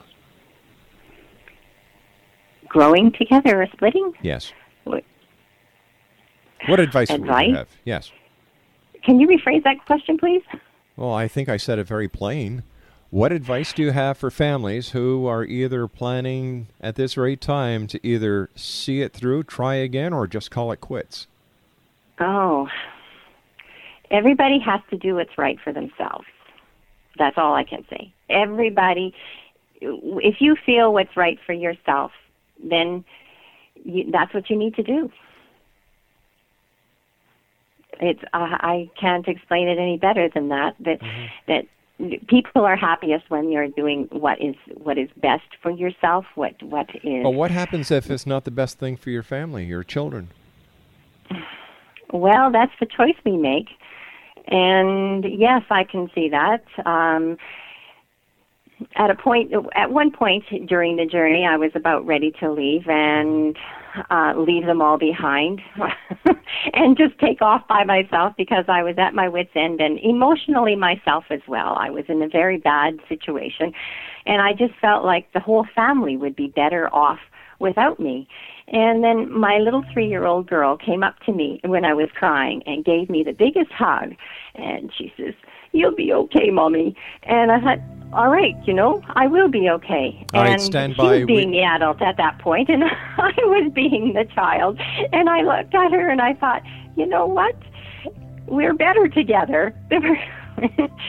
Growing 2.69 3.13
together 3.13 3.63
or 3.63 3.67
splitting? 3.67 4.13
Yes. 4.23 4.53
What, 4.85 5.05
What 6.69 6.81
advice, 6.81 7.11
would 7.11 7.21
Advice? 7.23 7.49
you 7.49 7.55
have? 7.57 7.69
Yes. 7.85 8.13
can 9.05 9.19
you 9.21 9.27
rephrase 9.27 9.65
that 9.65 9.85
question, 9.87 10.17
please? 10.19 10.43
Well, 10.97 11.13
I 11.13 11.27
think 11.27 11.49
I 11.49 11.57
said 11.57 11.79
it 11.79 11.87
very 11.89 12.09
plain. 12.09 12.63
What 13.13 13.31
advice 13.31 13.75
do 13.75 13.83
you 13.83 13.91
have 13.91 14.17
for 14.17 14.31
families 14.31 14.93
who 14.93 15.27
are 15.27 15.45
either 15.45 15.87
planning 15.87 16.69
at 16.81 16.95
this 16.95 17.13
very 17.13 17.37
time 17.37 17.87
to 17.89 18.01
either 18.03 18.49
see 18.57 19.03
it 19.03 19.13
through, 19.13 19.43
try 19.43 19.75
again, 19.75 20.15
or 20.15 20.27
just 20.27 20.51
call 20.51 20.73
it 20.73 20.81
quits? 20.81 21.27
Oh, 22.19 22.69
everybody 24.11 24.59
has 24.61 24.81
to 24.89 24.97
do 24.97 25.17
what's 25.17 25.37
right 25.37 25.59
for 25.63 25.75
themselves. 25.75 26.25
That's 27.19 27.37
all 27.37 27.53
I 27.53 27.65
can 27.65 27.85
say. 27.91 28.15
Everybody, 28.31 29.13
if 29.83 30.37
you 30.41 30.57
feel 30.65 30.95
what's 30.95 31.15
right 31.15 31.39
for 31.45 31.53
yourself, 31.53 32.13
then 32.65 33.05
you, 33.85 34.11
that's 34.11 34.33
what 34.33 34.49
you 34.49 34.57
need 34.57 34.75
to 34.77 34.83
do. 34.83 35.13
It's 38.01 38.23
uh, 38.33 38.57
I 38.59 38.89
can't 38.99 39.29
explain 39.29 39.69
it 39.69 39.77
any 39.77 39.99
better 39.99 40.31
than 40.33 40.49
that. 40.49 40.77
That 40.81 41.01
that 41.47 41.67
people 42.27 42.65
are 42.65 42.77
happiest 42.77 43.31
when 43.31 43.51
you're 43.51 43.69
doing 43.69 44.09
what 44.11 44.41
is 44.41 44.55
what 44.77 44.99
is 44.99 45.09
best 45.17 45.45
for 45.63 45.71
yourself. 45.71 46.25
What 46.35 46.61
what 46.63 46.89
is 47.03 47.23
But 47.23 47.31
what 47.31 47.51
happens 47.51 47.91
if 47.91 48.11
it's 48.11 48.27
not 48.27 48.45
the 48.45 48.51
best 48.51 48.79
thing 48.79 48.97
for 48.97 49.11
your 49.11 49.23
family, 49.23 49.65
your 49.65 49.85
children? 49.85 50.29
Well, 52.13 52.51
that's 52.51 52.73
the 52.79 52.87
choice 52.87 53.17
we 53.25 53.37
make. 53.37 53.69
And 54.49 55.25
yes, 55.25 55.63
I 55.71 55.85
can 55.85 56.11
see 56.15 56.29
that. 56.31 56.65
Um, 56.85 57.39
at 58.97 59.11
a 59.11 59.15
point, 59.15 59.53
at 59.75 59.93
one 59.93 60.11
point 60.11 60.45
during 60.67 60.97
the 60.97 61.07
journey, 61.07 61.47
I 61.47 61.57
was 61.57 61.71
about 61.75 62.05
ready 62.05 62.33
to 62.41 62.51
leave 62.51 62.89
and 62.89 63.57
uh, 64.11 64.35
leave 64.37 64.67
them 64.67 64.81
all 64.81 64.99
behind 64.99 65.61
and 66.73 66.97
just 66.97 67.19
take 67.19 67.43
off 67.43 67.67
by 67.69 67.85
myself 67.85 68.35
because 68.37 68.65
I 68.69 68.83
was 68.83 68.97
at 68.99 69.15
my 69.15 69.29
wits' 69.29 69.51
end 69.55 69.81
and 69.81 69.99
emotionally 70.01 70.77
myself 70.77 71.25
as 71.31 71.41
well. 71.47 71.77
I 71.79 71.91
was 71.91 72.05
in 72.09 72.23
a 72.23 72.29
very 72.29 72.59
bad 72.59 72.99
situation, 73.09 73.73
and 74.27 74.41
I 74.41 74.53
just 74.53 74.75
felt 74.81 75.05
like 75.05 75.33
the 75.33 75.41
whole 75.41 75.67
family 75.75 76.17
would 76.17 76.37
be 76.37 76.49
better 76.49 76.93
off 76.95 77.19
without 77.59 77.99
me. 78.01 78.29
And 78.69 79.03
then 79.03 79.31
my 79.33 79.59
little 79.59 79.85
three 79.93 80.09
year 80.09 80.25
old 80.25 80.49
girl 80.49 80.77
came 80.77 81.03
up 81.03 81.19
to 81.27 81.33
me 81.33 81.61
when 81.65 81.85
I 81.85 81.95
was 81.95 82.09
crying 82.15 82.63
and 82.67 82.85
gave 82.85 83.09
me 83.09 83.23
the 83.23 83.33
biggest 83.33 83.71
hug. 83.73 84.15
And 84.55 84.93
she 84.97 85.13
says, 85.17 85.35
You'll 85.73 85.95
be 85.95 86.13
okay, 86.13 86.51
Mommy. 86.51 86.95
And 87.25 87.51
I 87.51 87.61
thought, 87.61 87.79
All 88.13 88.29
right, 88.29 88.55
you 88.67 88.75
know, 88.75 89.03
I 89.15 89.27
will 89.27 89.49
be 89.49 89.69
okay. 89.71 90.25
All 90.35 90.43
right, 90.43 90.53
and 90.53 90.61
stand 90.63 90.93
she 90.95 90.99
by. 90.99 91.17
was 91.19 91.27
being 91.27 91.51
the 91.51 91.63
adult 91.63 92.01
at 92.03 92.17
that 92.19 92.39
point, 92.39 92.69
and 92.69 92.85
I 92.85 93.33
was 93.39 93.73
being 93.75 94.13
the 94.15 94.25
child. 94.35 94.79
And 95.13 95.29
I 95.31 95.41
looked 95.43 95.75
at 95.75 95.91
her 95.93 96.09
and 96.11 96.21
I 96.21 96.35
thought, 96.35 96.63
You 96.97 97.07
know 97.07 97.27
what? 97.27 97.57
We're 98.47 98.75
better 98.75 99.09
together. 99.09 99.75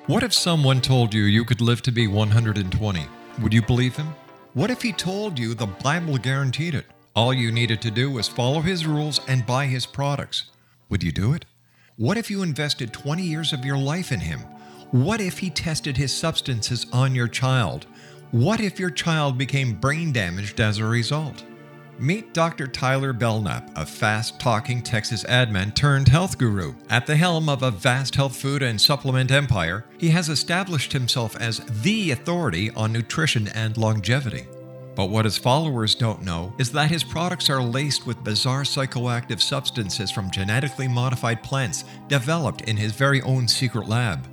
What 0.07 0.23
if 0.23 0.33
someone 0.33 0.79
told 0.79 1.13
you 1.13 1.23
you 1.23 1.43
could 1.43 1.59
live 1.59 1.81
to 1.81 1.91
be 1.91 2.07
120? 2.07 3.05
Would 3.41 3.53
you 3.53 3.61
believe 3.61 3.97
him? 3.97 4.15
What 4.53 4.71
if 4.71 4.81
he 4.81 4.93
told 4.93 5.37
you 5.37 5.53
the 5.53 5.67
Bible 5.67 6.17
guaranteed 6.17 6.75
it? 6.75 6.85
All 7.13 7.33
you 7.33 7.51
needed 7.51 7.81
to 7.81 7.91
do 7.91 8.09
was 8.09 8.29
follow 8.29 8.61
his 8.61 8.87
rules 8.87 9.19
and 9.27 9.45
buy 9.45 9.65
his 9.65 9.85
products. 9.85 10.49
Would 10.87 11.03
you 11.03 11.11
do 11.11 11.33
it? 11.33 11.43
What 11.99 12.15
if 12.15 12.29
you 12.29 12.43
invested 12.43 12.93
20 12.93 13.23
years 13.23 13.53
of 13.53 13.65
your 13.65 13.75
life 13.75 14.11
in 14.11 14.19
him? 14.19 14.41
What 14.91 15.19
if 15.19 15.39
he 15.39 15.49
tested 15.49 15.97
his 15.97 16.13
substances 16.13 16.85
on 16.93 17.15
your 17.15 17.27
child? 17.27 17.87
What 18.29 18.59
if 18.59 18.79
your 18.79 18.91
child 18.91 19.35
became 19.35 19.73
brain 19.73 20.11
damaged 20.11 20.59
as 20.59 20.77
a 20.77 20.85
result? 20.85 21.43
Meet 21.97 22.35
Dr. 22.35 22.67
Tyler 22.67 23.13
Belknap, 23.13 23.75
a 23.75 23.83
fast 23.83 24.39
talking 24.39 24.83
Texas 24.83 25.23
admin 25.23 25.73
turned 25.73 26.07
health 26.07 26.37
guru. 26.37 26.75
At 26.87 27.07
the 27.07 27.15
helm 27.15 27.49
of 27.49 27.63
a 27.63 27.71
vast 27.71 28.13
health 28.13 28.35
food 28.35 28.61
and 28.61 28.79
supplement 28.79 29.31
empire, 29.31 29.83
he 29.97 30.09
has 30.09 30.29
established 30.29 30.93
himself 30.93 31.35
as 31.37 31.61
the 31.81 32.11
authority 32.11 32.69
on 32.75 32.93
nutrition 32.93 33.47
and 33.55 33.75
longevity. 33.75 34.45
But 34.97 35.11
what 35.11 35.25
his 35.25 35.37
followers 35.37 35.93
don't 35.93 36.23
know 36.23 36.55
is 36.57 36.71
that 36.71 36.89
his 36.89 37.03
products 37.03 37.51
are 37.51 37.61
laced 37.61 38.07
with 38.07 38.23
bizarre 38.23 38.63
psychoactive 38.63 39.39
substances 39.39 40.09
from 40.09 40.31
genetically 40.31 40.87
modified 40.87 41.43
plants 41.43 41.85
developed 42.07 42.61
in 42.61 42.77
his 42.77 42.93
very 42.93 43.21
own 43.21 43.47
secret 43.47 43.87
lab. 43.87 44.27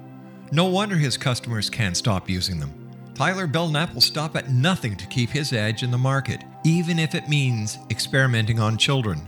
No 0.52 0.64
wonder 0.64 0.96
his 0.96 1.18
customers 1.18 1.68
can't 1.68 1.98
stop 1.98 2.30
using 2.30 2.58
them. 2.60 2.72
Tyler 3.12 3.46
Belknap 3.46 3.92
will 3.92 4.00
stop 4.00 4.36
at 4.36 4.48
nothing 4.48 4.96
to 4.96 5.06
keep 5.06 5.28
his 5.28 5.52
edge 5.52 5.82
in 5.82 5.90
the 5.90 5.98
market, 5.98 6.42
even 6.64 6.98
if 6.98 7.14
it 7.14 7.28
means 7.28 7.76
experimenting 7.90 8.58
on 8.58 8.78
children. 8.78 9.20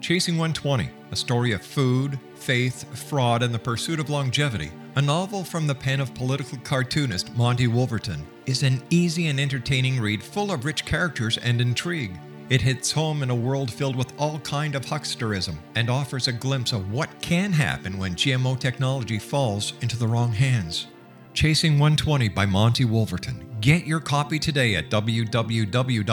Chasing 0.00 0.38
120, 0.38 0.90
a 1.10 1.16
story 1.16 1.50
of 1.50 1.60
food, 1.60 2.20
faith, 2.36 2.96
fraud, 2.96 3.42
and 3.42 3.52
the 3.52 3.58
pursuit 3.58 3.98
of 3.98 4.10
longevity, 4.10 4.70
a 4.94 5.02
novel 5.02 5.42
from 5.42 5.66
the 5.66 5.74
pen 5.74 5.98
of 5.98 6.14
political 6.14 6.56
cartoonist 6.58 7.36
Monte 7.36 7.66
Wolverton, 7.66 8.24
is 8.48 8.62
an 8.62 8.82
easy 8.88 9.26
and 9.26 9.38
entertaining 9.38 10.00
read 10.00 10.22
full 10.22 10.50
of 10.50 10.64
rich 10.64 10.86
characters 10.86 11.36
and 11.36 11.60
intrigue. 11.60 12.18
It 12.48 12.62
hits 12.62 12.90
home 12.90 13.22
in 13.22 13.28
a 13.28 13.34
world 13.34 13.70
filled 13.70 13.94
with 13.94 14.18
all 14.18 14.38
kind 14.38 14.74
of 14.74 14.86
hucksterism 14.86 15.56
and 15.74 15.90
offers 15.90 16.28
a 16.28 16.32
glimpse 16.32 16.72
of 16.72 16.90
what 16.90 17.10
can 17.20 17.52
happen 17.52 17.98
when 17.98 18.14
GMO 18.14 18.58
technology 18.58 19.18
falls 19.18 19.74
into 19.82 19.98
the 19.98 20.08
wrong 20.08 20.32
hands. 20.32 20.86
Chasing 21.34 21.72
120 21.72 22.30
by 22.30 22.46
Monte 22.46 22.86
Wolverton. 22.86 23.44
Get 23.60 23.86
your 23.86 24.00
copy 24.00 24.38
today 24.38 24.76
at 24.76 24.88
www.ptm.org 24.88 26.08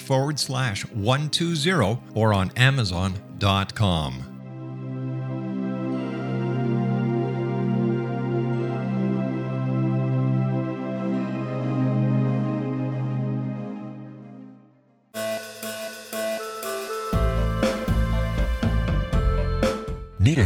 forward 0.00 0.40
slash 0.40 0.84
120 0.86 1.98
or 2.14 2.34
on 2.34 2.50
amazon.com. 2.56 4.29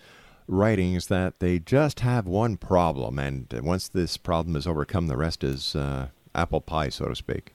writings 0.47 1.07
that 1.07 1.39
they 1.39 1.59
just 1.59 2.01
have 2.01 2.27
one 2.27 2.57
problem, 2.57 3.17
and 3.19 3.47
once 3.63 3.87
this 3.87 4.17
problem 4.17 4.55
is 4.55 4.67
overcome, 4.67 5.07
the 5.07 5.17
rest 5.17 5.43
is 5.43 5.75
uh, 5.75 6.07
apple 6.33 6.61
pie, 6.61 6.89
so 6.89 7.05
to 7.05 7.15
speak. 7.15 7.53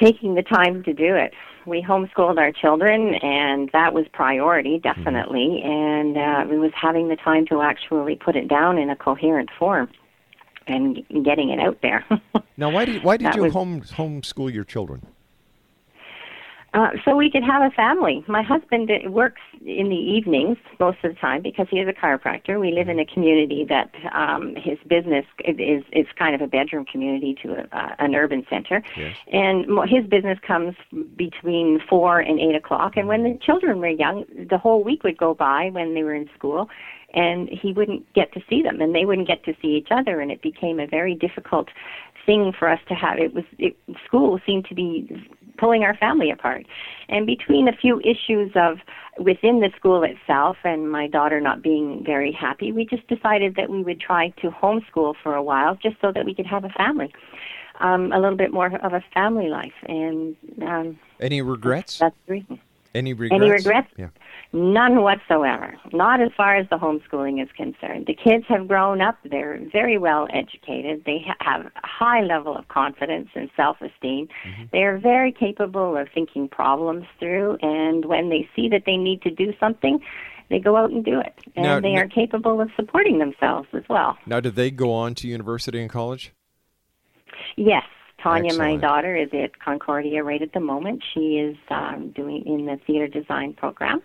Taking 0.00 0.36
the 0.36 0.42
time 0.42 0.84
to 0.84 0.92
do 0.92 1.16
it. 1.16 1.32
We 1.66 1.82
homeschooled 1.82 2.38
our 2.38 2.52
children, 2.52 3.16
and 3.16 3.68
that 3.72 3.92
was 3.92 4.06
priority, 4.12 4.78
definitely. 4.78 5.60
And 5.62 6.16
uh, 6.16 6.46
it 6.50 6.58
was 6.58 6.70
having 6.74 7.08
the 7.08 7.16
time 7.16 7.46
to 7.46 7.62
actually 7.62 8.14
put 8.14 8.36
it 8.36 8.46
down 8.48 8.78
in 8.78 8.90
a 8.90 8.96
coherent 8.96 9.50
form 9.58 9.88
and 10.68 11.04
getting 11.24 11.50
it 11.50 11.60
out 11.60 11.78
there. 11.82 12.04
Now, 12.56 12.70
why 12.70 12.84
did 12.86 13.04
why 13.04 13.16
did 13.16 13.26
That 13.28 13.36
you 13.36 13.42
was- 13.44 13.52
home 13.52 13.82
homeschool 13.82 14.52
your 14.52 14.64
children? 14.64 15.06
Uh, 16.74 16.90
so 17.02 17.16
we 17.16 17.30
could 17.30 17.42
have 17.42 17.62
a 17.62 17.70
family. 17.74 18.22
My 18.28 18.42
husband 18.42 18.90
uh, 18.90 19.10
works 19.10 19.40
in 19.64 19.88
the 19.88 19.96
evenings 19.96 20.58
most 20.78 20.98
of 21.02 21.14
the 21.14 21.18
time 21.18 21.40
because 21.40 21.66
he 21.70 21.78
is 21.78 21.88
a 21.88 21.94
chiropractor. 21.94 22.60
We 22.60 22.72
live 22.72 22.90
in 22.90 22.98
a 22.98 23.06
community 23.06 23.64
that 23.70 23.90
um, 24.12 24.54
his 24.54 24.76
business 24.86 25.24
is 25.46 25.82
is 25.92 26.06
kind 26.18 26.34
of 26.34 26.42
a 26.42 26.46
bedroom 26.46 26.84
community 26.84 27.34
to 27.42 27.54
a, 27.54 27.76
uh, 27.76 27.94
an 28.00 28.14
urban 28.14 28.44
center, 28.50 28.82
Yes. 28.98 29.16
and 29.32 29.64
his 29.88 30.04
business 30.06 30.38
comes 30.46 30.74
between 31.16 31.80
four 31.88 32.20
and 32.20 32.38
eight 32.38 32.54
o'clock. 32.54 32.98
And 32.98 33.08
when 33.08 33.22
the 33.22 33.38
children 33.40 33.78
were 33.80 33.88
young, 33.88 34.24
the 34.50 34.58
whole 34.58 34.84
week 34.84 35.04
would 35.04 35.16
go 35.16 35.32
by 35.32 35.70
when 35.70 35.94
they 35.94 36.02
were 36.02 36.14
in 36.14 36.28
school, 36.36 36.68
and 37.14 37.48
he 37.48 37.72
wouldn't 37.72 38.12
get 38.12 38.32
to 38.32 38.40
see 38.48 38.62
them, 38.62 38.80
and 38.80 38.94
they 38.94 39.04
wouldn't 39.04 39.28
get 39.28 39.44
to 39.44 39.54
see 39.62 39.68
each 39.68 39.88
other, 39.90 40.20
and 40.20 40.30
it 40.30 40.42
became 40.42 40.78
a 40.78 40.86
very 40.86 41.14
difficult 41.14 41.68
thing 42.26 42.52
for 42.58 42.68
us 42.68 42.80
to 42.88 42.94
have. 42.94 43.18
It 43.18 43.34
was 43.34 43.44
it, 43.58 43.76
school 44.04 44.38
seemed 44.44 44.66
to 44.66 44.74
be 44.74 45.26
pulling 45.56 45.82
our 45.82 45.96
family 45.96 46.30
apart, 46.30 46.66
and 47.08 47.26
between 47.26 47.66
a 47.66 47.72
few 47.72 48.00
issues 48.00 48.52
of 48.54 48.78
within 49.18 49.60
the 49.60 49.70
school 49.76 50.04
itself 50.04 50.56
and 50.64 50.92
my 50.92 51.08
daughter 51.08 51.40
not 51.40 51.62
being 51.62 52.04
very 52.04 52.30
happy, 52.30 52.70
we 52.70 52.84
just 52.84 53.06
decided 53.08 53.56
that 53.56 53.68
we 53.70 53.82
would 53.82 54.00
try 54.00 54.28
to 54.40 54.50
homeschool 54.50 55.14
for 55.22 55.34
a 55.34 55.42
while, 55.42 55.74
just 55.76 55.96
so 56.00 56.12
that 56.12 56.24
we 56.24 56.34
could 56.34 56.46
have 56.46 56.64
a 56.64 56.68
family, 56.70 57.12
um, 57.80 58.12
a 58.12 58.20
little 58.20 58.36
bit 58.36 58.52
more 58.52 58.66
of 58.66 58.92
a 58.92 59.02
family 59.14 59.48
life, 59.48 59.72
and 59.86 60.36
um, 60.62 60.98
Any 61.20 61.40
regrets? 61.42 61.98
that's 61.98 62.14
the 62.26 62.34
reason. 62.34 62.60
Any 62.94 63.12
regrets? 63.12 63.42
Any 63.42 63.50
regrets? 63.50 63.88
Yeah. 63.96 64.08
None 64.52 65.02
whatsoever. 65.02 65.74
Not 65.92 66.22
as 66.22 66.30
far 66.36 66.56
as 66.56 66.66
the 66.70 66.76
homeschooling 66.78 67.42
is 67.42 67.48
concerned. 67.54 68.06
The 68.06 68.14
kids 68.14 68.44
have 68.48 68.66
grown 68.66 69.00
up. 69.02 69.18
They're 69.30 69.60
very 69.70 69.98
well 69.98 70.26
educated. 70.32 71.02
They 71.04 71.18
ha- 71.26 71.36
have 71.40 71.66
a 71.66 71.70
high 71.86 72.22
level 72.22 72.56
of 72.56 72.66
confidence 72.68 73.28
and 73.34 73.50
self-esteem. 73.56 74.28
Mm-hmm. 74.28 74.62
They 74.72 74.84
are 74.84 74.96
very 74.98 75.32
capable 75.32 75.96
of 75.98 76.08
thinking 76.14 76.48
problems 76.48 77.04
through, 77.20 77.58
and 77.60 78.06
when 78.06 78.30
they 78.30 78.48
see 78.56 78.68
that 78.70 78.84
they 78.86 78.96
need 78.96 79.20
to 79.22 79.30
do 79.30 79.52
something, 79.60 80.00
they 80.48 80.58
go 80.58 80.76
out 80.76 80.90
and 80.90 81.04
do 81.04 81.20
it. 81.20 81.34
And 81.56 81.64
Now- 81.66 81.80
they 81.80 81.92
now- 81.92 82.02
are 82.02 82.08
capable 82.08 82.60
of 82.62 82.70
supporting 82.74 83.18
themselves 83.18 83.68
as 83.74 83.82
well. 83.90 84.16
Now, 84.26 84.40
did 84.40 84.54
they 84.54 84.70
go 84.70 84.92
on 84.94 85.14
to 85.16 85.28
university 85.28 85.78
and 85.80 85.90
college? 85.90 86.32
Yes, 87.56 87.84
Tanya, 88.22 88.54
my 88.54 88.76
daughter, 88.76 89.16
is 89.16 89.28
at 89.32 89.58
Concordia 89.60 90.24
right 90.24 90.42
at 90.42 90.52
the 90.52 90.60
moment. 90.60 91.02
She 91.14 91.38
is 91.38 91.56
um, 91.70 92.12
doing 92.14 92.42
in 92.46 92.66
the 92.66 92.78
theater 92.86 93.06
design 93.06 93.52
program. 93.54 94.02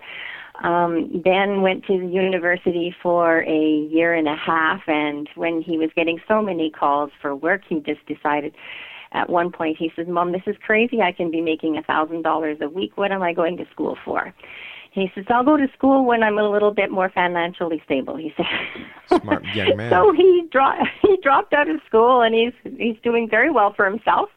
Um, 0.64 1.22
ben 1.24 1.62
went 1.62 1.84
to 1.86 2.00
the 2.00 2.06
university 2.06 2.96
for 3.02 3.42
a 3.42 3.88
year 3.90 4.14
and 4.14 4.28
a 4.28 4.36
half, 4.36 4.82
and 4.88 5.28
when 5.36 5.62
he 5.62 5.78
was 5.78 5.90
getting 5.96 6.20
so 6.28 6.42
many 6.42 6.70
calls 6.70 7.12
for 7.22 7.36
work, 7.36 7.62
he 7.68 7.80
just 7.80 8.06
decided. 8.06 8.54
At 9.16 9.30
one 9.30 9.52
point, 9.52 9.78
he 9.78 9.92
says, 9.96 10.08
"Mom, 10.08 10.32
this 10.32 10.42
is 10.48 10.56
crazy. 10.66 11.02
I 11.02 11.12
can 11.12 11.30
be 11.30 11.40
making 11.40 11.78
a 11.78 11.84
thousand 11.84 12.24
dollars 12.24 12.58
a 12.62 12.70
week. 12.70 12.98
What 12.98 13.12
am 13.12 13.22
I 13.22 13.32
going 13.34 13.58
to 13.58 13.66
school 13.72 13.96
for?" 14.04 14.34
He 14.94 15.12
says, 15.16 15.26
"I'll 15.30 15.44
go 15.44 15.58
to 15.58 15.68
school 15.74 16.06
when 16.06 16.24
I'm 16.24 16.38
a 16.38 16.50
little 16.50 16.72
bit 16.72 16.92
more 16.92 17.10
financially 17.10 17.82
stable." 17.86 18.16
He 18.16 18.34
said. 18.38 18.46
Smart 19.22 19.44
young 19.56 19.76
man. 19.78 19.92
So 19.92 20.12
he 20.14 20.48
dro- 20.52 20.84
he 21.02 21.18
dropped 21.22 21.54
out 21.54 21.70
of 21.70 21.82
school 21.86 22.22
and 22.22 22.34
he's 22.34 22.54
he's 22.78 22.98
doing 23.04 23.30
very 23.30 23.52
well 23.52 23.74
for 23.74 23.90
himself. 23.90 24.30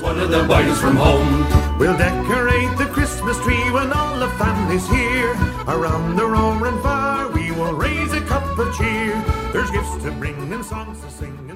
One 0.01 0.19
of 0.21 0.31
the 0.31 0.45
boys 0.45 0.81
from 0.81 0.95
home. 0.97 1.79
We'll 1.79 1.97
decorate 1.97 2.77
the 2.79 2.87
Christmas 2.87 3.39
tree 3.43 3.71
when 3.71 3.93
all 3.93 4.19
the 4.19 4.29
family's 4.31 4.89
here. 4.89 5.33
Around 5.67 6.17
the 6.17 6.27
roaring 6.27 6.81
fire, 6.83 7.29
we 7.29 7.51
will 7.53 7.75
raise 7.75 8.13
a 8.13 8.21
cup 8.23 8.59
of 8.59 8.75
cheer. 8.77 9.23
There's 9.53 9.71
gifts 9.71 9.97
to 10.05 10.11
bring 10.13 10.53
and 10.53 10.65
songs 10.65 11.01
to 11.01 11.11
sing. 11.11 11.56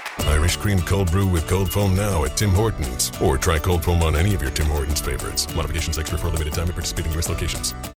Irish 0.27 0.57
cream 0.57 0.79
cold 0.81 1.11
brew 1.11 1.27
with 1.27 1.47
cold 1.47 1.71
foam 1.71 1.95
now 1.95 2.25
at 2.25 2.37
Tim 2.37 2.51
Hortons. 2.51 3.11
Or 3.21 3.37
try 3.37 3.59
cold 3.59 3.83
foam 3.83 4.03
on 4.03 4.15
any 4.15 4.33
of 4.33 4.41
your 4.41 4.51
Tim 4.51 4.67
Hortons 4.67 5.01
favorites. 5.01 5.53
Modifications 5.55 5.97
extra 5.97 6.17
for 6.17 6.27
a 6.27 6.31
limited 6.31 6.53
time 6.53 6.67
at 6.67 6.73
participating 6.73 7.11
U.S. 7.13 7.29
locations. 7.29 7.73